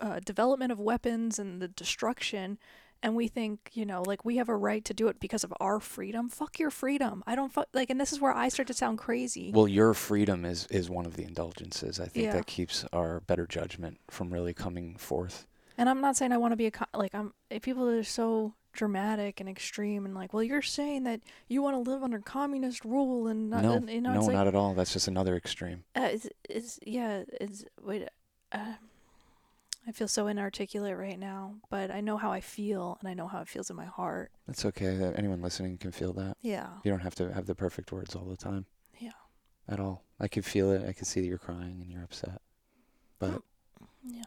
[0.00, 2.58] uh, development of weapons and the destruction.
[3.02, 5.52] And we think you know like we have a right to do it because of
[5.60, 6.30] our freedom.
[6.30, 7.22] Fuck your freedom.
[7.26, 9.52] I don't fuck like and this is where i start to sound crazy.
[9.54, 12.32] Well your freedom is is one of the indulgences i think Yeah.
[12.32, 15.46] that keeps our better judgment from really coming forth
[15.78, 18.02] and i'm not saying i want to be a co- like i'm if people are
[18.02, 22.18] so dramatic and extreme and like well you're saying that you want to live under
[22.18, 23.72] communist rule and not, no.
[23.74, 24.74] and, you know no like not at all.
[24.74, 25.84] That's just another extreme.
[25.94, 28.08] Uh, it's, it's yeah it's wait
[28.52, 28.74] uh,
[29.86, 33.28] i feel so inarticulate right now but i know how i feel and i know
[33.28, 34.32] how it feels in my heart.
[34.46, 35.12] That's okay.
[35.16, 36.36] Anyone listening can feel that.
[36.42, 36.68] Yeah.
[36.82, 38.66] You don't have to have the perfect words all the time.
[38.98, 39.10] Yeah.
[39.68, 40.02] at all.
[40.20, 40.86] I can feel it.
[40.86, 42.40] I can see that you're crying and you're upset.
[43.18, 43.42] But
[44.04, 44.24] yeah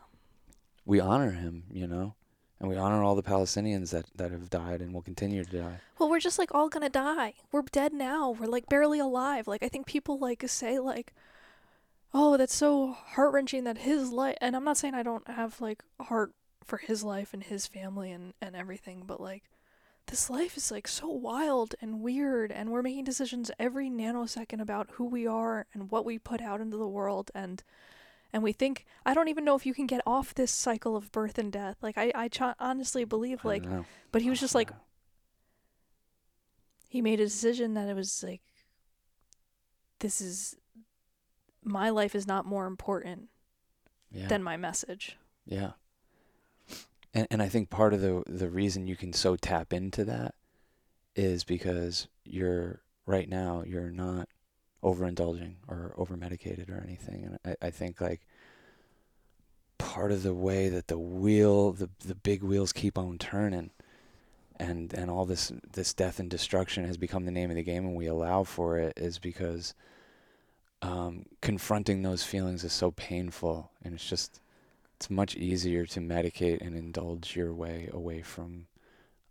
[0.88, 2.16] we honor him you know?
[2.60, 5.80] And we honor all the palestinians that that have died and will continue to die.
[6.00, 7.36] Well we're just like all gonna die.
[7.52, 8.32] We're dead now.
[8.32, 9.48] We're like barely alive.
[9.48, 11.14] Like i think people like say like
[12.14, 15.84] oh that's so heart-wrenching that his life and i'm not saying i don't have like
[16.02, 16.32] heart
[16.64, 19.44] for his life and his family and and everything but like
[20.08, 24.90] this life is like so wild and weird and we're making decisions every nanosecond about
[24.94, 27.64] who we are and what we put out into the world and
[28.34, 31.12] and we think i don't even know if you can get off this cycle of
[31.12, 33.64] birth and death like i i ch- honestly believe like
[34.12, 34.72] but he was just like
[36.90, 38.42] he made a decision that it was like
[40.00, 40.56] this is
[41.64, 43.30] my life is not more important
[44.12, 44.28] yeah.
[44.28, 45.72] than my message Yeah.
[47.14, 50.36] And and I think part of the the reason you can so tap into that
[51.16, 54.28] is because you're right now you're not
[54.94, 57.24] overindulging or over medicated or anything.
[57.26, 58.22] And I, I think like
[59.78, 63.70] part of the way that the wheel the the big wheels keep on turning
[64.60, 67.86] and and all this this death and destruction has become the name of the game
[67.86, 69.74] and we allow for it is because
[70.82, 74.40] um, confronting those feelings is so painful and it's just
[74.96, 78.68] it's much easier to medicate and indulge your way away from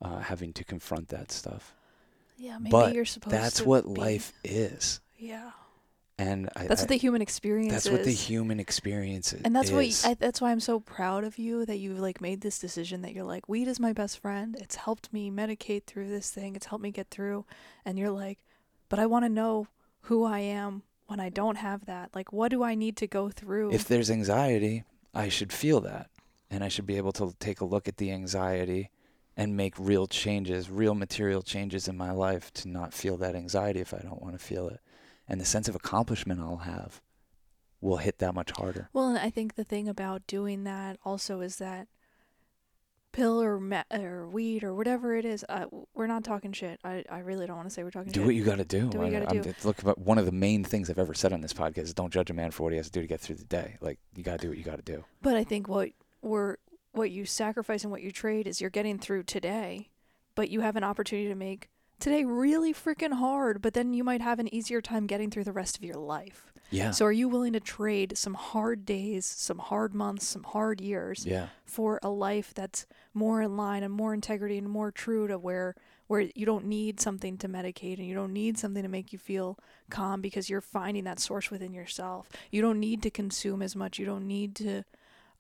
[0.03, 1.75] uh, having to confront that stuff.
[2.37, 5.51] yeah maybe But you're supposed to That's to what be- life is, yeah.
[6.19, 9.41] And I, that's I- what the human experience that's is what the human experience i-
[9.45, 10.03] and that's what is.
[10.03, 13.03] y- I, that's why i'm so proud of you that you've like made this decision
[13.03, 14.57] that you're like weed is my best friend.
[14.59, 16.57] It's helped me medicate through this thing.
[16.57, 17.45] It's helped me get through.
[17.85, 18.39] And you're like
[18.89, 19.67] but i want to know
[20.03, 22.15] who i am when i don't have that.
[22.15, 23.73] Like what do i need to go through?
[23.73, 26.09] If there's anxiety, I should feel that,
[26.51, 28.91] and I should be able to take a look at the anxiety
[29.37, 33.81] and make real changes, real material changes in my life to not feel that anxiety
[33.81, 34.81] if I don't want to feel it,
[35.29, 37.01] and the sense of accomplishment I'll have
[37.81, 38.89] will hit that much harder.
[38.93, 41.89] Well, and I think the thing about doing that also is that
[43.13, 45.45] pill or ma- or weed or whatever it is.
[45.49, 46.79] Uh, we're not talking shit.
[46.85, 48.27] I, I really don't want to say we're talking Do shit.
[48.27, 48.89] what you got to do.
[48.91, 49.55] Do what you gotta I'm- do.
[49.65, 52.31] Look, one of the main things I've ever said on this podcast is don't judge
[52.31, 53.77] a man for what he has to do to get through the day.
[53.81, 55.05] Like you got to do what you got to do.
[55.23, 55.91] But I think what
[56.23, 56.57] we're
[56.93, 59.91] what you sacrifice and what you trade is you're getting through today,
[60.35, 61.69] but you have an opportunity to make
[61.99, 65.53] today really freaking hard, but then you might have an easier time getting through the
[65.53, 66.53] rest of your life.
[66.71, 66.91] Yeah.
[66.91, 71.25] So are you willing to trade some hard days, some hard months, some hard years
[71.25, 71.49] yeah.
[71.65, 75.75] for a life that's more in line and more integrity and more true to where
[76.09, 79.19] where you don't need something to medicate and you don't need something to make you
[79.19, 79.59] feel
[79.91, 82.29] calm because you're finding that source within yourself.
[82.53, 83.99] You don't need to consume as much.
[83.99, 84.85] You don't need to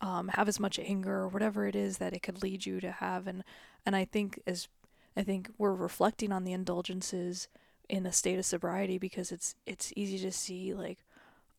[0.00, 2.90] um, have as much anger or whatever it is that it could lead you to
[2.90, 3.26] have.
[3.26, 3.44] And
[3.84, 4.68] and I think as
[5.16, 7.48] I think we're reflecting on the indulgences
[7.88, 10.98] in a state of sobriety because it's it's easy to see like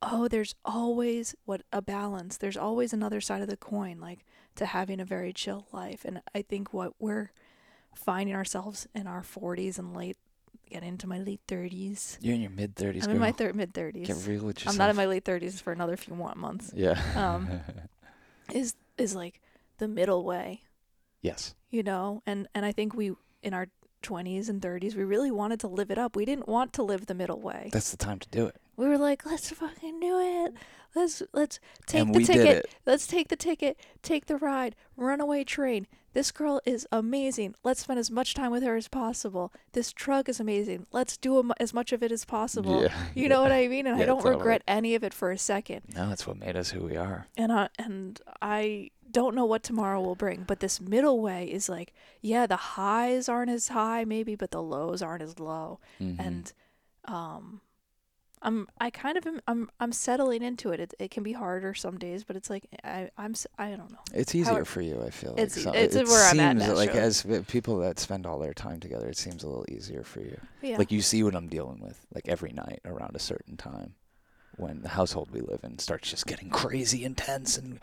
[0.01, 4.65] oh there's always what a balance there's always another side of the coin like to
[4.65, 7.31] having a very chill life and i think what we're
[7.95, 10.17] finding ourselves in our 40s and late
[10.69, 13.05] get into my late 30s You're in your mid 30s.
[13.05, 14.75] i'm in my thir- mid 30s Get real with yourself.
[14.75, 16.99] i'm not in my late 30s for another few more months Yeah.
[17.15, 17.49] um,
[18.53, 19.41] is is like
[19.77, 20.61] the middle way
[21.21, 21.55] yes.
[21.71, 23.13] you know and and i think we
[23.47, 23.67] in our
[24.03, 27.07] 20s and 30s we really wanted to live it up we didn't want to live
[27.07, 28.57] the middle way That's the time to do it.
[28.77, 30.53] We were like let's fucking do it.
[30.95, 32.73] Let's let's take and the ticket.
[32.85, 33.77] let's take the ticket.
[34.01, 34.75] Take the ride.
[34.95, 35.85] Runaway train.
[36.13, 37.53] This girl is amazing.
[37.63, 39.53] Let's spend as much time with her as possible.
[39.73, 40.87] This truck is amazing.
[40.91, 42.81] Let's do as much of it as possible.
[42.81, 42.93] Yeah.
[43.13, 43.85] you know what i mean?
[43.85, 45.81] And i don't regret any of it for a second.
[45.93, 47.27] No, that's what made us who we are.
[47.37, 51.69] and I and I don't know what tomorrow will bring, but this middle way is
[51.69, 56.19] like, yeah, the highs aren't as high maybe, but the lows aren't as low, Mhm.
[56.19, 56.53] and
[57.05, 57.61] um,
[58.41, 60.79] I'm I kind of am I'm I'm settling into it.
[60.79, 63.99] It it can be harder some days, but it's like I I'm I don't know.
[64.13, 65.35] It's easier How- for you, I feel.
[65.37, 65.75] It's like.
[65.75, 68.79] So it's it where I'm at seems like as people that spend all their time
[68.79, 70.39] together, it seems a little easier for you.
[70.61, 70.77] Yeah.
[70.77, 73.95] Like you see what I'm dealing with, like every night around a certain time,
[74.55, 77.79] when the household we live in starts just getting crazy intense, and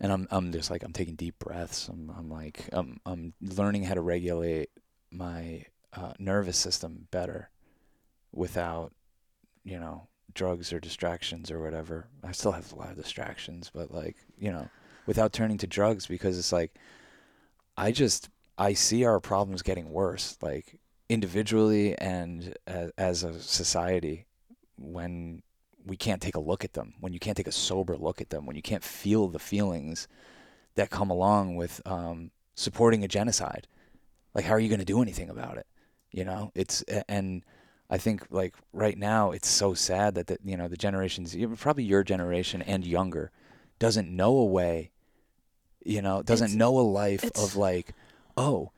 [0.00, 1.88] and I'm I'm just like I'm taking deep breaths.
[1.88, 4.70] I'm I'm like I'm I'm learning how to regulate
[5.10, 7.50] my uh, nervous system better,
[8.32, 8.92] without,
[9.70, 12.08] you know, drugs or distractions or whatever.
[12.24, 14.68] I still have a lot of distractions, but like you know,
[15.06, 16.74] without turning to drugs because it's like
[17.76, 24.26] I just I see our problems getting worse, like individually and as, as a society,
[24.76, 25.42] when
[25.86, 28.30] we can't take a look at them, when you can't take a sober look at
[28.30, 30.08] them, when you can't feel the feelings
[30.74, 33.66] that come along with um, supporting a genocide.
[34.34, 35.66] Like, how are you going to do anything about it?
[36.12, 37.42] You know, it's and
[37.90, 41.84] I think like right now it's so sad that the, you know the generations, probably
[41.84, 43.30] your generation and younger,
[43.80, 44.90] doesn't know a way.
[45.84, 47.94] You know, doesn't It's- know a life of like,
[48.36, 48.70] oh,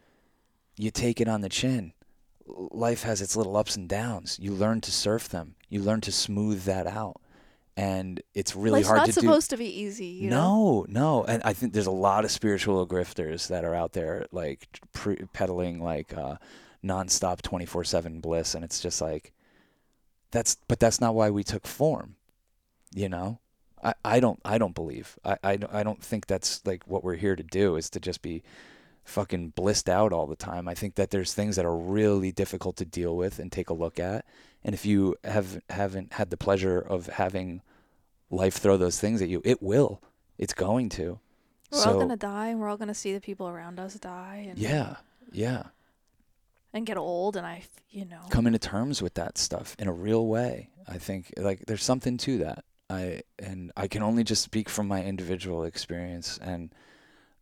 [0.77, 1.93] you take it on the chin.
[2.47, 4.39] Life has its little ups and downs.
[4.41, 5.55] You learn to surf them.
[5.69, 7.21] You learn to smooth that out,
[7.77, 9.21] and it's really Life's hard not to do.
[9.21, 10.07] supposed to be easy.
[10.07, 10.85] You know?
[10.85, 14.27] No, no, and I think there's a lot of spiritual grifters that are out there,
[14.33, 16.37] like pre- peddling like uh,
[16.85, 19.33] nonstop, twenty four seven bliss, and it's just like
[20.31, 22.17] that's, but that's not why we took form,
[22.95, 23.39] you know.
[23.83, 27.03] I, I don't I don't believe I, I don't I don't think that's like what
[27.03, 28.43] we're here to do is to just be
[29.05, 30.69] fucking blissed out all the time.
[30.69, 33.75] I think that there's things that are really difficult to deal with and take a
[33.75, 34.25] look at.
[34.65, 37.63] And if you have haven't had the pleasure of having
[38.31, 40.01] life throw those things at you, it will.
[40.39, 41.19] It's going to.
[41.71, 44.47] We're so all gonna die, and we're all gonna see the people around us die,
[44.49, 44.97] and yeah,
[45.33, 45.65] yeah.
[46.73, 49.93] And get old, and I, you know, Coming to terms with that stuff in a
[49.93, 50.71] real way.
[50.89, 52.65] I think like there's something to that.
[52.93, 56.75] I and I can only just speak from my individual experience and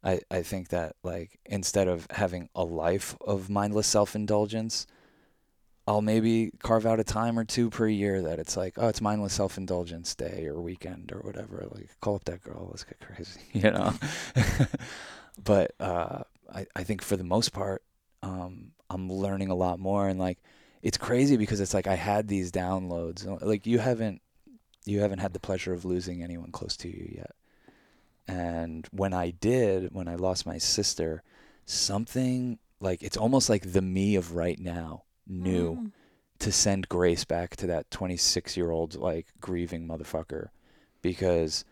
[0.02, 4.86] I, I think that like instead of having a life of mindless self-indulgence
[5.86, 9.00] I'll maybe carve out a time or two per year that it's like oh it's
[9.00, 13.40] mindless self-indulgence day or weekend or whatever like call up that girl let's get crazy
[13.52, 13.92] you know
[15.44, 16.22] but uh
[16.52, 17.82] I, I think for the most part
[18.22, 20.38] um I'm learning a lot more and like
[20.82, 24.20] it's crazy because it's like I had these downloads like you haven't
[24.84, 27.34] you haven't had the pleasure of losing anyone close to you yet
[28.28, 31.22] and when I did, when I lost my sister,
[31.66, 35.90] something like it's almost like the me of right now knew Mm.
[36.40, 40.48] to send grace back to that 26 year old like grieving motherfucker
[41.02, 41.64] because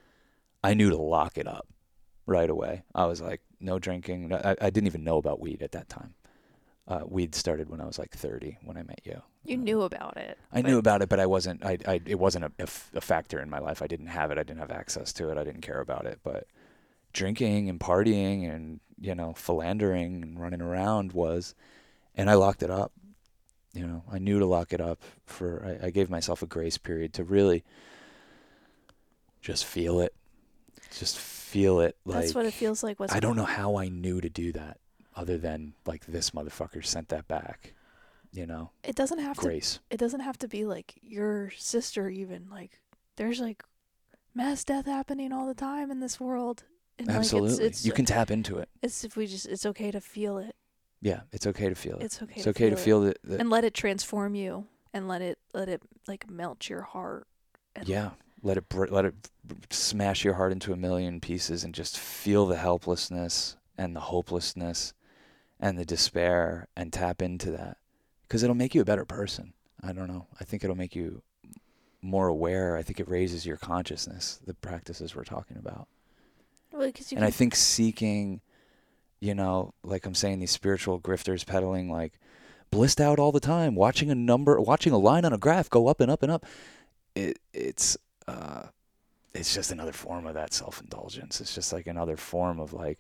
[0.63, 1.69] I knew to lock it up
[2.27, 2.83] right away.
[2.95, 4.33] I was like, no drinking.
[4.33, 6.15] I, I didn't even know about weed at that time.
[6.89, 9.21] Uh, weed started when I was like 30 when I met you.
[9.45, 10.39] You Uh, knew about it.
[10.51, 11.63] I knew about it, but I wasn't.
[11.63, 13.83] I, I it wasn't a, a f- a factor in my life.
[13.83, 14.39] I didn't have it.
[14.39, 15.37] I didn't have access to it.
[15.37, 16.19] I didn't care about it.
[16.25, 16.47] But
[17.13, 21.55] drinking and partying and you know philandering and running around was,
[22.15, 22.93] and I locked it up.
[23.75, 25.03] You know, I knew to lock it up.
[25.27, 27.65] For I, I gave myself a grace period to really
[29.43, 30.15] just feel it,
[30.97, 31.97] just feel it.
[32.07, 32.97] Like That's what it feels like.
[33.11, 34.79] I don't know how I knew to do that,
[35.19, 37.75] other than like this motherfucker sent that back.
[38.31, 39.43] You know, It doesn't have to.
[39.43, 39.81] grace.
[39.91, 42.09] It doesn't have to be like your sister.
[42.11, 42.79] Even like
[43.17, 43.63] there's like
[44.35, 46.65] mass death happening all the time in this world.
[46.99, 48.69] And Absolutely, Like it's, it's you can tap into it.
[48.83, 49.47] It's if we just.
[49.47, 50.55] It's okay to feel it.
[51.01, 52.03] Yeah, it's okay to feel it.
[52.05, 52.35] It's okay.
[52.35, 52.85] It's to okay feel to it.
[52.85, 53.19] feel that.
[53.25, 57.27] that and let it transform you and let it let it like melt your heart.
[57.77, 58.11] And yeah,
[58.43, 59.15] let it br- let it
[59.47, 64.01] b- smash your heart into a million pieces and just feel the helplessness and the
[64.01, 64.93] hopelessness
[65.61, 67.79] and the despair and tap into that
[68.23, 69.53] because it'll make you a better person.
[69.83, 70.27] I don't know.
[70.41, 71.23] I think it'll make you
[72.03, 72.77] more aware.
[72.77, 74.41] I think it raises your consciousness.
[74.47, 75.89] The practices we're talking about.
[76.73, 78.41] Well, 'cause you and I think seeking,
[79.21, 82.19] you know, like I'm saying, these spiritual grifters peddling like
[82.71, 85.89] blissed out all the time, watching a number, watching a line on a graph go
[85.89, 86.45] up and up and up.
[87.15, 87.97] It it's
[88.29, 88.65] uh,
[89.35, 91.41] it's just another form of that self indulgence.
[91.41, 92.99] It's just like another form of like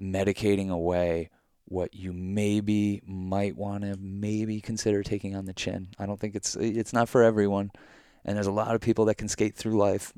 [0.00, 1.30] medicating away
[1.66, 5.88] what you maybe might want to maybe consider taking on the chin.
[5.98, 7.70] I don't think it's it's not for everyone,
[8.24, 10.12] and there's a lot of people that can skate through life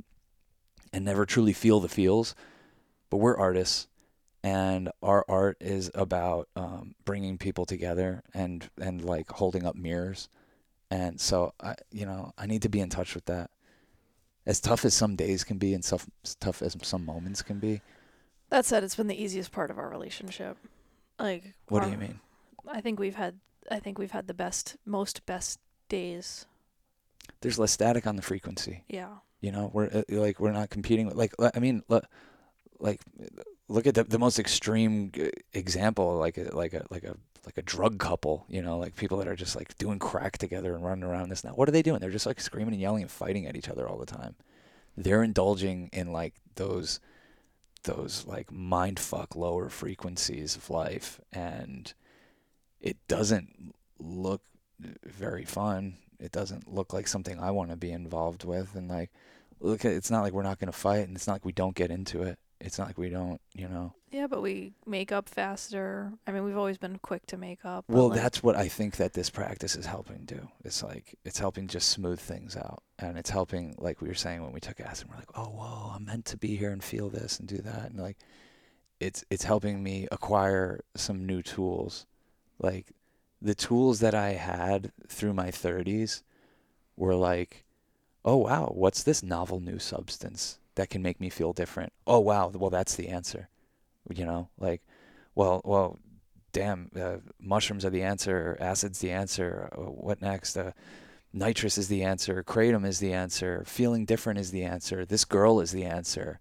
[0.92, 2.34] and never truly feel the feels
[3.10, 3.88] but we're artists
[4.42, 10.28] and our art is about um, bringing people together and and like holding up mirrors
[10.90, 13.50] and so I you know I need to be in touch with that
[14.46, 17.58] as tough as some days can be and tough as tough as some moments can
[17.58, 17.80] be
[18.50, 20.56] that said, it's been the easiest part of our relationship.
[21.18, 22.20] Like what do our- you mean
[22.70, 23.38] I think we've had.
[23.70, 25.58] I think we've had the best, most best
[25.88, 26.46] days.
[27.40, 29.16] there's less static on the frequency Yeah.
[29.40, 32.04] you know we're uh, like we're not competing with like i mean look
[32.80, 33.00] like
[33.68, 37.14] look at the, the most extreme uh, example like a, like a like a
[37.46, 40.74] like a drug couple you know like people that are just like doing crack together
[40.74, 43.02] and running around this now what are they doing they're just like screaming and yelling
[43.02, 44.34] and fighting at each other all the time
[44.96, 46.98] they're indulging in like those
[47.84, 51.92] those like mind fuck lower frequencies of life and
[52.80, 54.42] it doesn't look
[55.04, 55.96] very fun.
[56.20, 59.10] It doesn't look like something i want to be involved with and like
[59.60, 61.76] look it's not like we're not going to fight and it's not like we don't
[61.76, 62.38] get into it.
[62.60, 66.12] It's not like we don't you know Yeah, but we make up faster.
[66.26, 67.84] I mean, we've always been quick to make up.
[67.88, 70.48] well like, that's what i think that this practice is helping do.
[70.64, 72.82] It's like it's helping just smooth things out.
[72.98, 75.92] And it's helping like we were saying when we took acid we're like oh whoa
[75.94, 77.90] i'm meant to be here and feel this and do that.
[77.90, 78.16] And like
[78.98, 82.06] it's it's helping me acquire some new tools.
[82.58, 82.92] Like
[83.42, 86.22] the tools that i had through my 30s
[86.96, 87.64] were like
[88.24, 91.92] oh wow what's this novel new substance that can make me feel different?
[92.06, 93.48] Oh wow well that's the answer
[94.14, 94.82] you know like
[95.34, 95.98] well well
[96.52, 100.56] damn uh, mushrooms are the answer acid's the answer uh, what next?
[100.56, 100.72] Uh,
[101.32, 105.60] nitrous is the answer kratom is the answer feeling different is the answer this girl
[105.60, 106.40] is the answer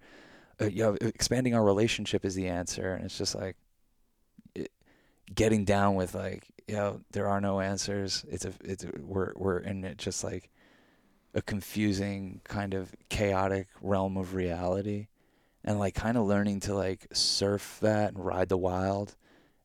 [0.60, 2.94] uh, you know expanding our relationship is the answer.
[2.94, 3.56] And it's just like
[4.56, 4.72] it,
[5.34, 8.26] getting down with like you know there are no answers.
[8.30, 10.50] It's a it's a, we're we're in it just like
[11.34, 15.08] a confusing kind of chaotic realm of reality
[15.68, 19.18] and like kind of learning to like surf that and ride the wild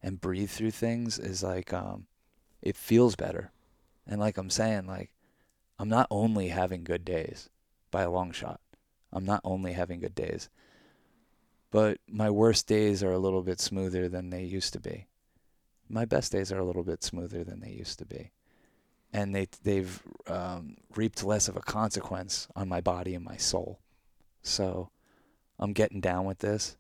[0.03, 2.07] and breathe through things is like um
[2.61, 3.53] it feels better.
[4.05, 5.12] And like i'm saying like
[5.78, 7.48] i'm not only having good days
[7.92, 8.61] by a long shot.
[9.12, 10.50] I'm not only having good days
[11.70, 15.07] but my worst days are a little bit smoother than they used to be.
[15.88, 18.32] My best days are a little bit smoother than they used to be.
[19.12, 23.78] And they they've um, reaped less of a consequence on my body and my soul.
[24.42, 24.90] So
[25.62, 26.76] i'm getting down with this.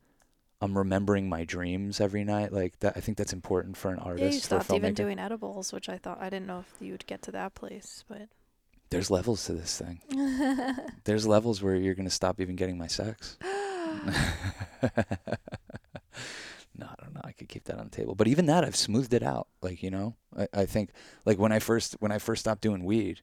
[0.60, 2.52] I'm remembering my dreams every night.
[2.52, 4.20] Like that i think that's important for an artist.
[4.20, 6.60] Yeah, you artist for a stopped even doing edibles, which I thought I didn't know
[6.60, 8.28] if you'd get to that place, but.
[8.90, 10.00] there's levels to this thing.
[11.04, 13.38] There's levels where you're going to stop even getting my sex.
[16.74, 17.20] No i don't know.
[17.24, 18.14] I could keep that on the table.
[18.14, 20.16] But even that i've smoothed it out like you know?
[20.36, 20.90] I, I think
[21.24, 23.20] like when i first when i first stopped doing weed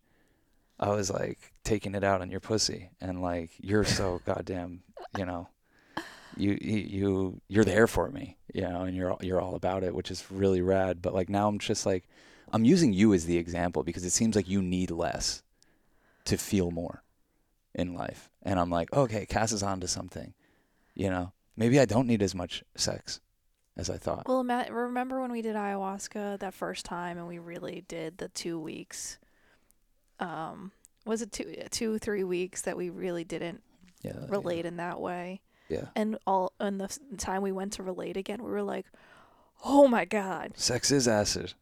[0.80, 4.82] i was like taking it out on your pussy and like you're so goddamn
[5.18, 5.48] you know
[6.38, 9.84] you you you- you're there for me you know and you're all- you're all about
[9.84, 11.02] it which is really rad.
[11.02, 12.06] But like now i'm just like
[12.52, 15.44] i'm using you as the example because it seems like you need less
[16.26, 17.04] to feel more
[17.76, 18.30] in life.
[18.44, 20.34] And i'm like okay cass is onto something
[20.96, 21.32] you know?
[21.56, 23.20] Maybe i don't need as much sex
[23.78, 24.28] as i thought.
[24.28, 28.28] Well, Matt, remember when we did ayahuasca that first time and we really did the
[28.30, 29.18] two weeks?
[30.20, 30.72] Um,
[31.06, 33.62] was it two, two, three weeks that we really didn't
[34.02, 35.42] yeah relate in that way?
[35.70, 35.86] Yeah.
[35.96, 38.86] And all and the time we went to relate again, we were like,
[39.64, 41.54] "Oh my god, Sex is acid.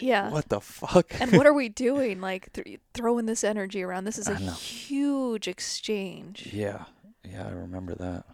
[0.00, 1.18] yeah." What the fuck?
[1.20, 2.20] and what are we doing?
[2.20, 4.04] Like th- throwing this energy around.
[4.04, 6.50] This is a huge exchange.
[6.52, 6.84] yeah.
[7.24, 8.26] Yeah, I remember that.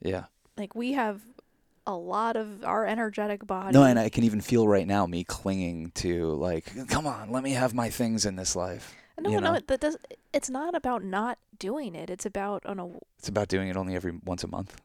[0.00, 0.24] Yeah.
[0.56, 1.20] Like we have
[1.86, 3.72] a lot of our energetic body.
[3.72, 7.42] No, and I can even feel right now me clinging to like, come on, let
[7.42, 8.94] me have my things in this life.
[9.20, 9.60] no, you no, know?
[9.66, 9.96] that does.
[10.32, 12.10] It's not about not doing it.
[12.10, 14.80] It's about oh no, It's about doing it only every once a month.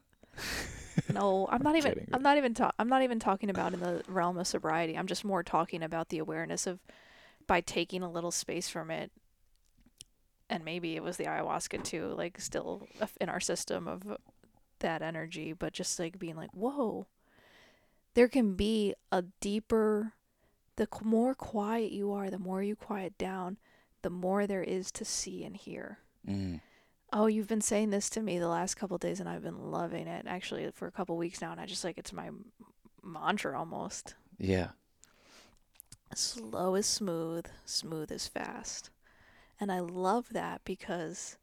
[1.12, 1.48] no.
[1.50, 1.92] I'm not I'm even.
[1.92, 2.08] kidding.
[2.12, 2.54] I'm not even.
[2.54, 4.96] Ta- I'm not even talking about in the realm of sobriety.
[4.96, 6.80] I'm just more talking about the awareness of
[7.46, 9.10] by taking a little space from it.
[10.48, 14.02] And maybe it was the ayahuasca too, like still uh, in our system of
[14.80, 17.06] that energy, but just like being like, whoa,
[18.14, 20.14] there can be a deeper,
[20.76, 23.58] the more quiet you are, the more you quiet down,
[24.02, 25.98] the more there is to see and hear.
[26.26, 26.60] Mm.
[27.12, 29.70] Oh, you've been saying this to me the last couple of days, and I've been
[29.70, 32.30] loving it actually for a couple weeks now, and I just like it's my
[33.02, 34.14] mantra almost.
[34.38, 34.68] Yeah.
[36.14, 38.90] Slow is smooth, smooth is fast.
[39.60, 41.36] And I love that because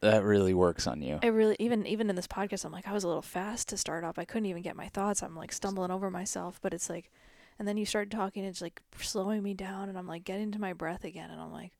[0.00, 1.18] That really works on you.
[1.22, 3.76] I really even even in this podcast I'm like I was a little fast to
[3.76, 4.18] start off.
[4.18, 5.22] I couldn't even get my thoughts.
[5.22, 7.10] I'm like stumbling over myself, but it's like
[7.58, 10.60] and then you start talking it's like slowing me down and I'm like getting to
[10.60, 11.72] my breath again and I'm like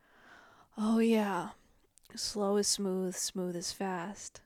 [0.76, 1.50] oh yeah.
[2.16, 4.40] Slow is smooth, smooth is fast.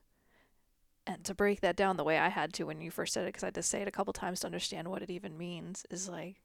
[1.07, 3.33] And to break that down the way I had to when you first said it
[3.33, 5.85] cuz I had to say it a couple times to understand what it even means
[5.89, 6.41] is like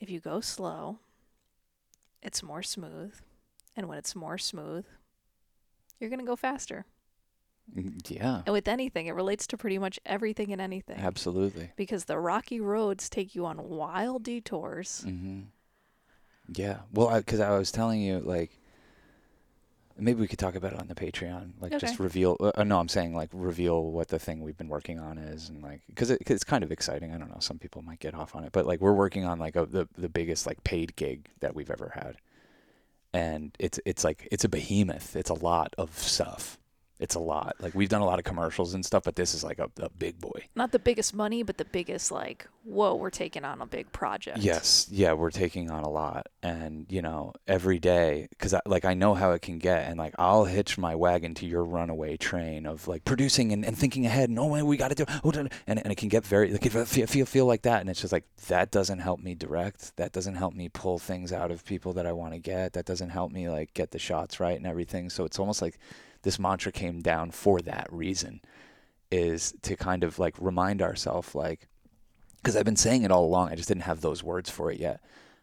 [0.00, 0.98] if you go slow,
[2.22, 3.14] it's more smooth.
[3.74, 4.86] And when it's more smooth,
[6.00, 6.84] you're going to go faster.
[7.76, 8.42] Mm, Yeah.
[8.46, 10.98] And with anything, it relates to pretty much everything and anything.
[10.98, 11.70] Absolutely.
[11.76, 15.04] Because the rocky roads take you on wild detours.
[15.06, 15.40] Mm-hmm.
[16.54, 16.78] Yeah.
[16.92, 18.52] Well, because I, was telling you, like,
[19.98, 21.52] maybe we could talk about it on the Patreon.
[21.60, 22.36] Like, just reveal.
[22.40, 25.62] Uh, no, I'm saying like reveal what the thing we've been working on is, and
[25.62, 27.12] like, because it, it's kind of exciting.
[27.12, 27.40] I don't know.
[27.40, 29.88] Some people might get off on it, but like, we're working on like a, the
[29.98, 32.16] the biggest like paid gig that we've ever had,
[33.16, 35.16] and it's it's like it's a behemoth.
[35.16, 36.58] It's a lot of stuff.
[36.98, 37.56] It's a lot.
[37.60, 39.90] Like we've done a lot of commercials and stuff, but this is like a, a
[39.90, 40.46] big boy.
[40.54, 44.38] Not the biggest money, but the biggest, like, whoa, we're taking on a big project.
[44.38, 48.84] Yes, yeah, we're taking on a lot, and you know, every day, because I, like
[48.84, 52.16] I know how it can get, and like I'll hitch my wagon to your runaway
[52.16, 55.04] train of like producing and, and thinking ahead, and oh, man, we got to do,
[55.22, 58.00] oh, and and it can get very, like, feel, feel feel like that, and it's
[58.00, 61.64] just like that doesn't help me direct, that doesn't help me pull things out of
[61.64, 64.56] people that I want to get, that doesn't help me like get the shots right
[64.56, 65.10] and everything.
[65.10, 65.78] So it's almost like
[66.26, 68.40] this mantra came down for that reason,
[69.10, 71.68] is to kind of like remind ourselves like
[72.46, 73.48] because I've been saying it all along.
[73.50, 75.00] I just didn't have those words for it yet.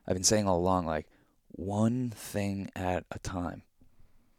[0.07, 1.05] I've been saying all along, like,
[1.51, 3.63] one thing at a time.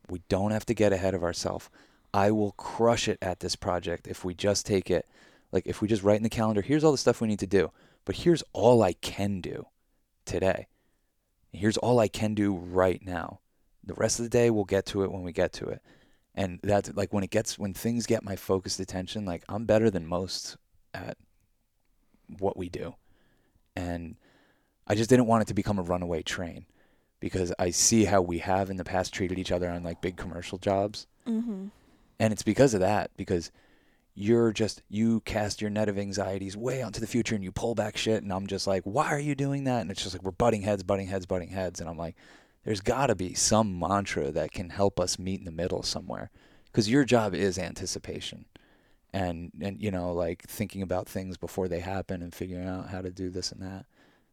[0.08, 1.68] We don't have to get ahead of ourselves.
[2.14, 5.06] I will crush it at this project if we just take it,
[5.52, 7.46] like, if we just write in the calendar, here's all the stuff we need to
[7.46, 7.70] do,
[8.06, 9.66] but here's all I can do
[10.24, 10.66] today.
[11.52, 13.40] Here's all I can do right now.
[13.84, 15.82] The rest of the day, we'll get to it when we get to it.
[16.34, 19.90] And that's like when it gets, when things get my focused attention, like, I'm better
[19.90, 20.56] than most
[20.92, 21.16] at
[22.38, 22.94] what we do.
[23.76, 24.16] And
[24.86, 26.66] I just didn't want it to become a runaway train
[27.20, 30.16] because I see how we have in the past treated each other on like big
[30.16, 31.06] commercial jobs.
[31.26, 31.66] Mm-hmm.
[32.18, 33.50] And it's because of that, because
[34.14, 37.74] you're just, you cast your net of anxieties way onto the future and you pull
[37.74, 38.22] back shit.
[38.22, 39.80] And I'm just like, why are you doing that?
[39.80, 41.80] And it's just like, we're butting heads, butting heads, butting heads.
[41.80, 42.16] And I'm like,
[42.64, 46.30] there's got to be some mantra that can help us meet in the middle somewhere.
[46.66, 48.46] Because your job is anticipation
[49.12, 53.00] and and you know like thinking about things before they happen and figuring out how
[53.00, 53.86] to do this and that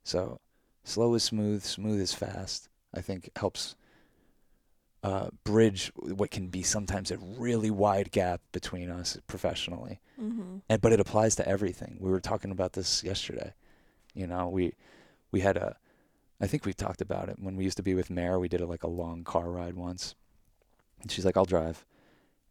[0.04, 0.40] so
[0.84, 3.76] slow is smooth smooth is fast i think helps
[5.04, 10.58] uh, bridge what can be sometimes a really wide gap between us professionally Mm-hmm.
[10.70, 13.54] and but it applies to everything we were talking about this yesterday
[14.14, 14.74] you know we
[15.32, 15.78] we had a
[16.42, 17.38] i think we talked about it.
[17.40, 18.40] When we used to be with Mare.
[18.40, 20.16] we did a, like a long car ride once.
[21.02, 21.86] And she's like i'll drive.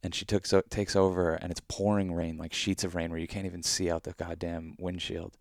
[0.02, 3.18] And she took so, takes over and it's pouring rain like sheets of rain where
[3.18, 5.36] you can't even see out the goddamn windshield.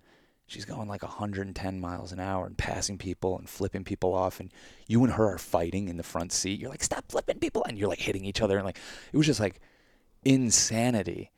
[0.47, 4.51] She's going like 110 miles an hour and passing people and flipping people off and
[4.87, 6.59] you and her are fighting in the front seat.
[6.59, 8.79] You're like stop flipping people and you're like hitting each other and like
[9.13, 9.61] it was just like
[10.25, 11.31] insanity.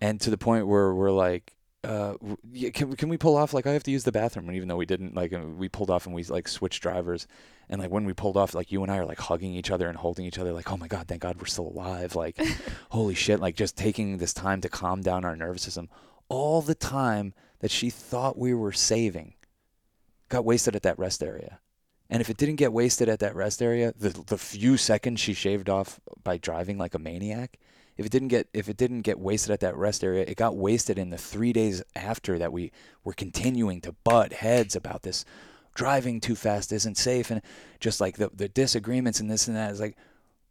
[0.00, 1.55] And to the point where we're like
[1.86, 2.14] uh,
[2.52, 4.66] yeah, can, can we pull off like i have to use the bathroom and even
[4.66, 7.26] though we didn't like uh, we pulled off and we like switched drivers.
[7.68, 9.88] And like when we pulled off like you and i are like hugging each other
[9.88, 12.40] and holding each other like oh my god thank god we're still alive like
[12.90, 15.88] holy shit like just taking this time to calm down our nervous system.
[16.28, 19.34] All the time that she thought we were saving
[20.28, 21.60] got wasted at that rest area.
[22.08, 25.34] And if it didn't get wasted at that rest area the, the few seconds she
[25.34, 27.58] shaved off by driving like a maniac
[27.96, 30.56] if it didn't get if it didn't get wasted at that rest area, it got
[30.56, 32.72] wasted in the three days after that we
[33.04, 35.24] were continuing to butt heads about this.
[35.74, 37.42] Driving too fast isn't safe and
[37.80, 39.96] just like the the disagreements and this and that is like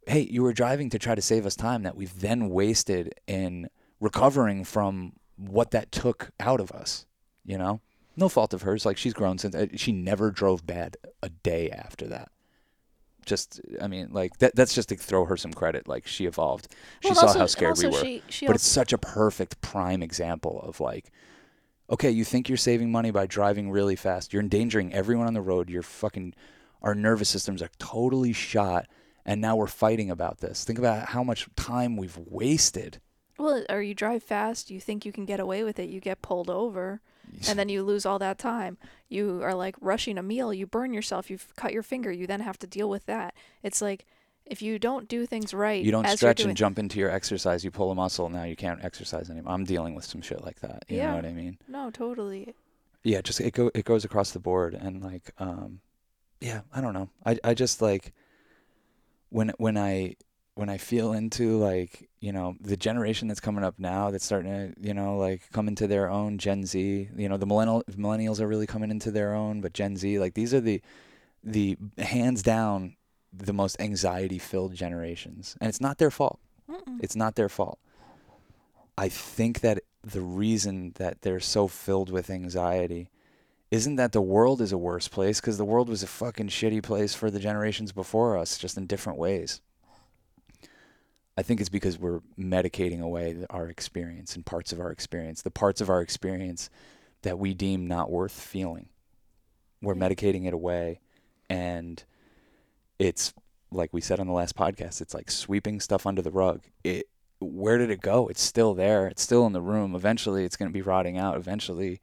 [0.06, 3.68] hey you were driving to try to save us time that we've then wasted in
[4.00, 7.06] recovering from what that took out of us
[7.46, 7.80] you know?
[8.16, 8.84] No fault of hers.
[8.84, 12.30] Like she's grown since uh, she never drove bad a day after that
[13.26, 16.68] just i mean like that that's just to throw her some credit like she evolved.
[17.00, 17.92] She Well, saw also- how scared we were.
[18.00, 21.10] She, she but also, it's such a perfect prime example of like
[21.90, 24.32] okay you think you're saving money by driving really fast.
[24.32, 25.68] You're endangering everyone on the road.
[25.68, 26.34] You're fucking
[26.82, 28.86] our nervous systems are totally shot
[29.24, 30.64] and now we're fighting about this.
[30.64, 33.00] Think about how much time we've wasted.
[33.38, 36.22] Well, or you drive fast, you think you can get away with it, you get
[36.22, 37.00] pulled over,
[37.48, 38.78] and then you lose all that time.
[39.08, 42.40] You are like rushing a meal, you burn yourself, you've cut your finger, you then
[42.40, 43.34] have to deal with that.
[43.62, 44.04] It's like
[44.44, 47.64] if you don't do things right, you don't stretch doing, and jump into your exercise.
[47.64, 48.28] You pull a muscle.
[48.28, 49.52] Now you can't exercise anymore.
[49.52, 50.84] I'm dealing with some shit like that.
[50.88, 51.10] You Yeah.
[51.10, 51.58] know what i mean?
[51.68, 52.54] No, totally.
[53.02, 54.74] yeah just it go it goes across the board.
[54.74, 55.80] And like um
[56.40, 57.08] yeah i don't know.
[57.24, 58.12] I i just like
[59.30, 60.14] when when i
[60.56, 64.50] when i feel into like you know the generation that's coming up now that's starting
[64.50, 68.40] to you know like come into their own gen z you know the millennial millennials
[68.40, 70.82] are really coming into their own but gen z like these are the
[71.44, 72.96] the hands down
[73.32, 76.98] the most anxiety filled generations and it's not their fault Mm-mm.
[77.00, 77.78] it's not their fault.
[78.98, 83.10] I think that the reason that they're so filled with anxiety
[83.70, 86.82] isn't that the world is a worse place because the world was a fucking shitty
[86.82, 89.60] place for the generations before us, just in different ways.
[91.36, 95.50] I think it's because we're medicating away our experience and parts of our experience, the
[95.50, 96.70] parts of our experience
[97.22, 98.88] that we deem not worth feeling.
[99.82, 100.02] We're mm-hmm.
[100.02, 101.00] medicating it away,
[101.50, 102.02] and
[102.98, 103.34] it's
[103.70, 106.62] like we said on the last podcast, it's like sweeping stuff under the rug.
[106.82, 107.06] It
[107.38, 108.28] where did it go?
[108.28, 109.06] It's still there.
[109.06, 109.94] It's still in the room.
[109.94, 111.36] Eventually it's going to be rotting out.
[111.36, 112.00] Eventually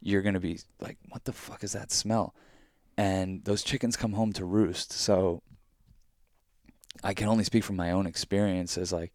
[0.00, 2.34] you're going to be like, "What the fuck is that smell?"
[2.96, 4.92] And those chickens come home to roost.
[4.92, 5.42] So
[7.02, 9.12] I can only speak from my own experience as like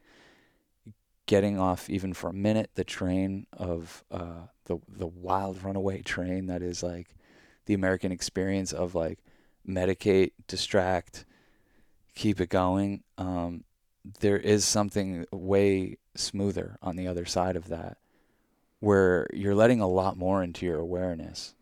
[1.26, 6.48] getting off even for a minute the train of uh, the the wild runaway train
[6.48, 7.16] that is like
[7.66, 9.20] the American experience of like
[9.68, 11.26] medicate, distract,
[12.16, 13.04] keep it going.
[13.18, 13.64] Um,
[14.20, 17.98] there is something way smoother on the other side of that,
[18.80, 21.56] where you're letting a lot more into your awareness.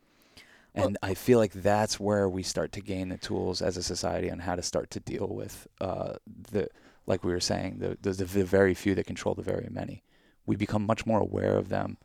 [0.75, 4.31] And I feel like that's where we start to gain the tools as a society
[4.31, 6.13] on how to start to deal with uh,
[6.51, 6.67] the,
[7.05, 10.03] like we were saying, the, the the very few that control the very many.
[10.45, 11.97] We become much more aware of them.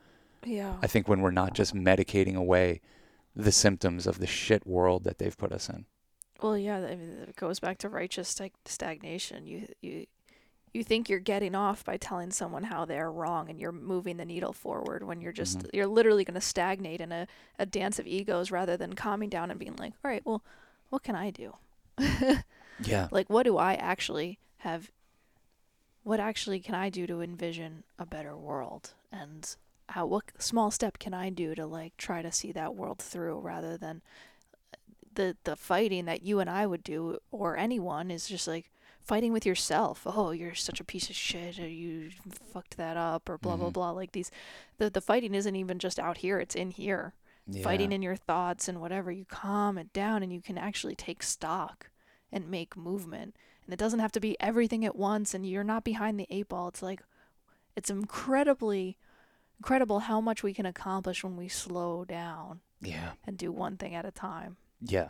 [0.44, 0.76] Yeah.
[0.82, 2.80] I think when we're not just medicating away
[3.34, 5.86] the symptoms of the shit world that they've put us in.
[6.42, 9.46] Well, yeah, I mean, it goes back to righteous stag- stagnation.
[9.46, 10.06] You you
[10.74, 14.24] you think you're getting off by telling someone how they're wrong and you're moving the
[14.24, 15.70] needle forward when you're just Mhm.
[15.72, 17.26] you're literally going to stagnate in a,
[17.58, 20.42] a dance of egos rather than calming down and being like, "All right, well,
[20.90, 21.56] what can I do?"
[22.80, 23.08] Yeah.
[23.10, 24.90] like what do I actually have
[26.04, 29.56] what actually can I do to envision a better world and
[29.90, 33.38] how what small step can I do to like try to see that world through
[33.40, 34.02] rather than
[35.14, 38.70] the the fighting that you and I would do or anyone is just like
[39.08, 40.02] fighting with yourself.
[40.06, 42.10] Oh, you're such a piece of shit or you
[42.52, 43.72] fucked that up or blah blah Mhm.
[43.72, 44.30] blah like these
[44.76, 47.14] the the fighting isn't even just out here, it's in here.
[47.62, 51.22] Fighting in your thoughts and whatever you calm it down and you can actually take
[51.22, 51.90] stock
[52.30, 53.34] and make movement.
[53.64, 56.50] And it doesn't have to be everything at once and you're not behind the eight
[56.50, 56.68] ball.
[56.68, 57.02] It's like
[57.74, 58.98] it's incredibly
[59.58, 63.12] incredible how much we can accomplish when we slow down Yeah.
[63.26, 64.58] and do one thing at a time.
[64.82, 65.08] Yeah.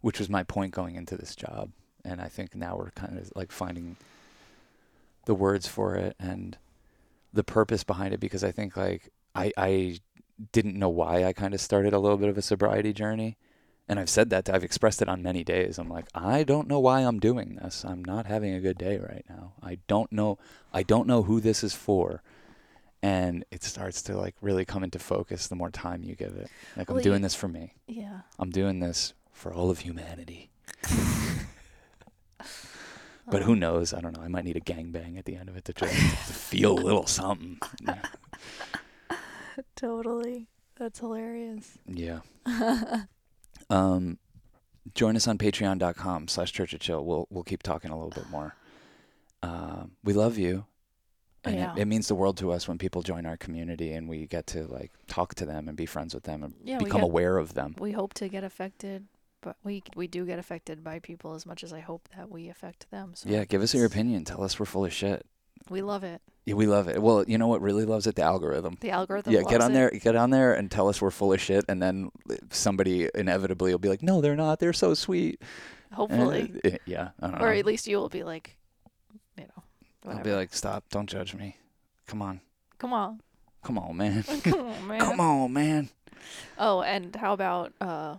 [0.00, 1.70] Which was my point going into this job.
[2.06, 3.96] And I think now we're kind of like finding
[5.24, 6.56] the words for it and
[7.32, 9.98] the purpose behind it because I think like I I
[10.52, 13.36] didn't know why I kind of started a little bit of a sobriety journey.
[13.88, 15.78] And I've said that I've expressed it on many days.
[15.78, 17.84] I'm like, I don't know why I'm doing this.
[17.84, 19.52] I'm not having a good day right now.
[19.62, 20.38] I don't know
[20.72, 22.22] I don't know who this is for.
[23.02, 26.48] And it starts to like really come into focus the more time you give it.
[26.76, 27.74] Like Well, I'm doing you- this for me.
[27.86, 28.20] Yeah.
[28.38, 30.50] I'm doing this for all of humanity.
[33.28, 33.92] But who knows?
[33.92, 34.22] I don't know.
[34.22, 36.80] I might need a gangbang at the end of it to just to feel a
[36.80, 37.58] little something.
[37.82, 38.02] Yeah.
[39.76, 40.48] Totally.
[40.76, 41.78] That's hilarious.
[41.86, 42.20] Yeah.
[43.70, 44.18] Um,
[44.94, 47.04] join us on patreon.com slash church of chill.
[47.04, 48.54] We'll, we'll keep talking a little bit more.
[49.42, 50.66] Um, we love you.
[51.44, 51.72] And Yeah.
[51.74, 54.46] it, it means the world to us when people join our community and we get
[54.48, 57.38] to like talk to them and be friends with them and Yeah, become get- aware
[57.38, 57.74] of them.
[57.78, 59.06] we hope to get affected,
[59.40, 62.48] but we we do get affected by people as much as I hope that we
[62.48, 63.12] affect them.
[63.14, 64.24] So Yeah, give us your opinion.
[64.24, 65.26] Tell us we're full of shit.
[65.68, 66.20] We love it.
[66.44, 67.02] Yeah, we love it.
[67.02, 68.14] Well, you know what really loves it?
[68.14, 68.76] The algorithm.
[68.80, 69.32] The algorithm.
[69.32, 69.74] yeah, loves get on it.
[69.74, 72.10] there, get on there, and tell us we're full of shit, and then
[72.50, 74.60] somebody inevitably will be like, "No, they're not.
[74.60, 75.42] They're so sweet."
[75.92, 77.46] Hopefully, uh, yeah, I don't know.
[77.46, 78.56] or at least you will be like,
[79.36, 80.84] you know, I'll be like, "Stop!
[80.90, 81.56] Don't judge me.
[82.06, 82.40] Come on,
[82.78, 83.20] come on,
[83.64, 84.22] come on, man.
[84.44, 85.00] come on, man.
[85.00, 85.88] Come on, man."
[86.58, 88.16] Oh, and how about uh,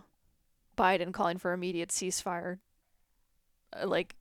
[0.78, 2.58] Biden calling for immediate ceasefire?
[3.78, 4.14] Uh, like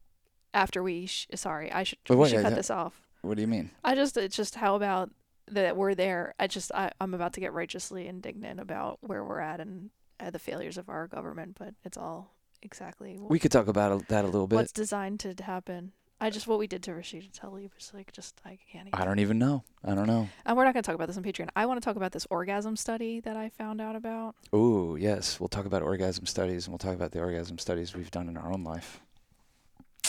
[0.54, 3.02] after we, sh- sorry, I should, But we should I- cut this off.
[3.22, 3.72] What do you mean?
[3.84, 5.10] I just, it's just how about
[5.50, 6.34] that we're there.
[6.40, 9.90] I just, I, I'm about to get righteously indignant about where we're at and
[10.20, 14.24] uh, the failures of our government, but it's all exactly We could talk about that
[14.24, 14.56] a little bit.
[14.56, 15.94] what's designed to happen.
[16.20, 18.88] I just what we did to Rashida Tlaib was like just I can't.
[18.88, 19.00] Even.
[19.00, 19.64] I don't even know.
[19.84, 20.28] I don't know.
[20.46, 21.50] And we're not going to talk about this on Patreon.
[21.56, 24.36] I want to talk about this orgasm study that I found out about.
[24.54, 25.40] Ooh, yes.
[25.40, 28.38] We'll talk about orgasm studies, and we'll talk about the orgasm studies we've done in
[28.38, 29.00] our own life.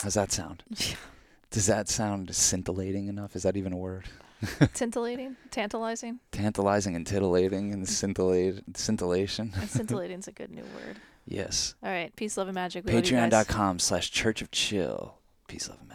[0.01, 0.63] How's that sound?
[1.51, 3.35] Does that sound scintillating enough?
[3.35, 4.05] Is that even a word?
[4.73, 6.19] Scintillating, tantalizing.
[6.31, 9.51] Tantalizing and titillating and scintillate, scintillation.
[9.59, 10.97] And scintillating's a good new word.
[11.25, 11.75] yes.
[11.83, 12.85] All right, peace, love, and magic.
[12.85, 13.17] We love you.
[13.17, 15.15] Patreon.com slash Church of Chill.
[15.47, 15.88] Peace, love, and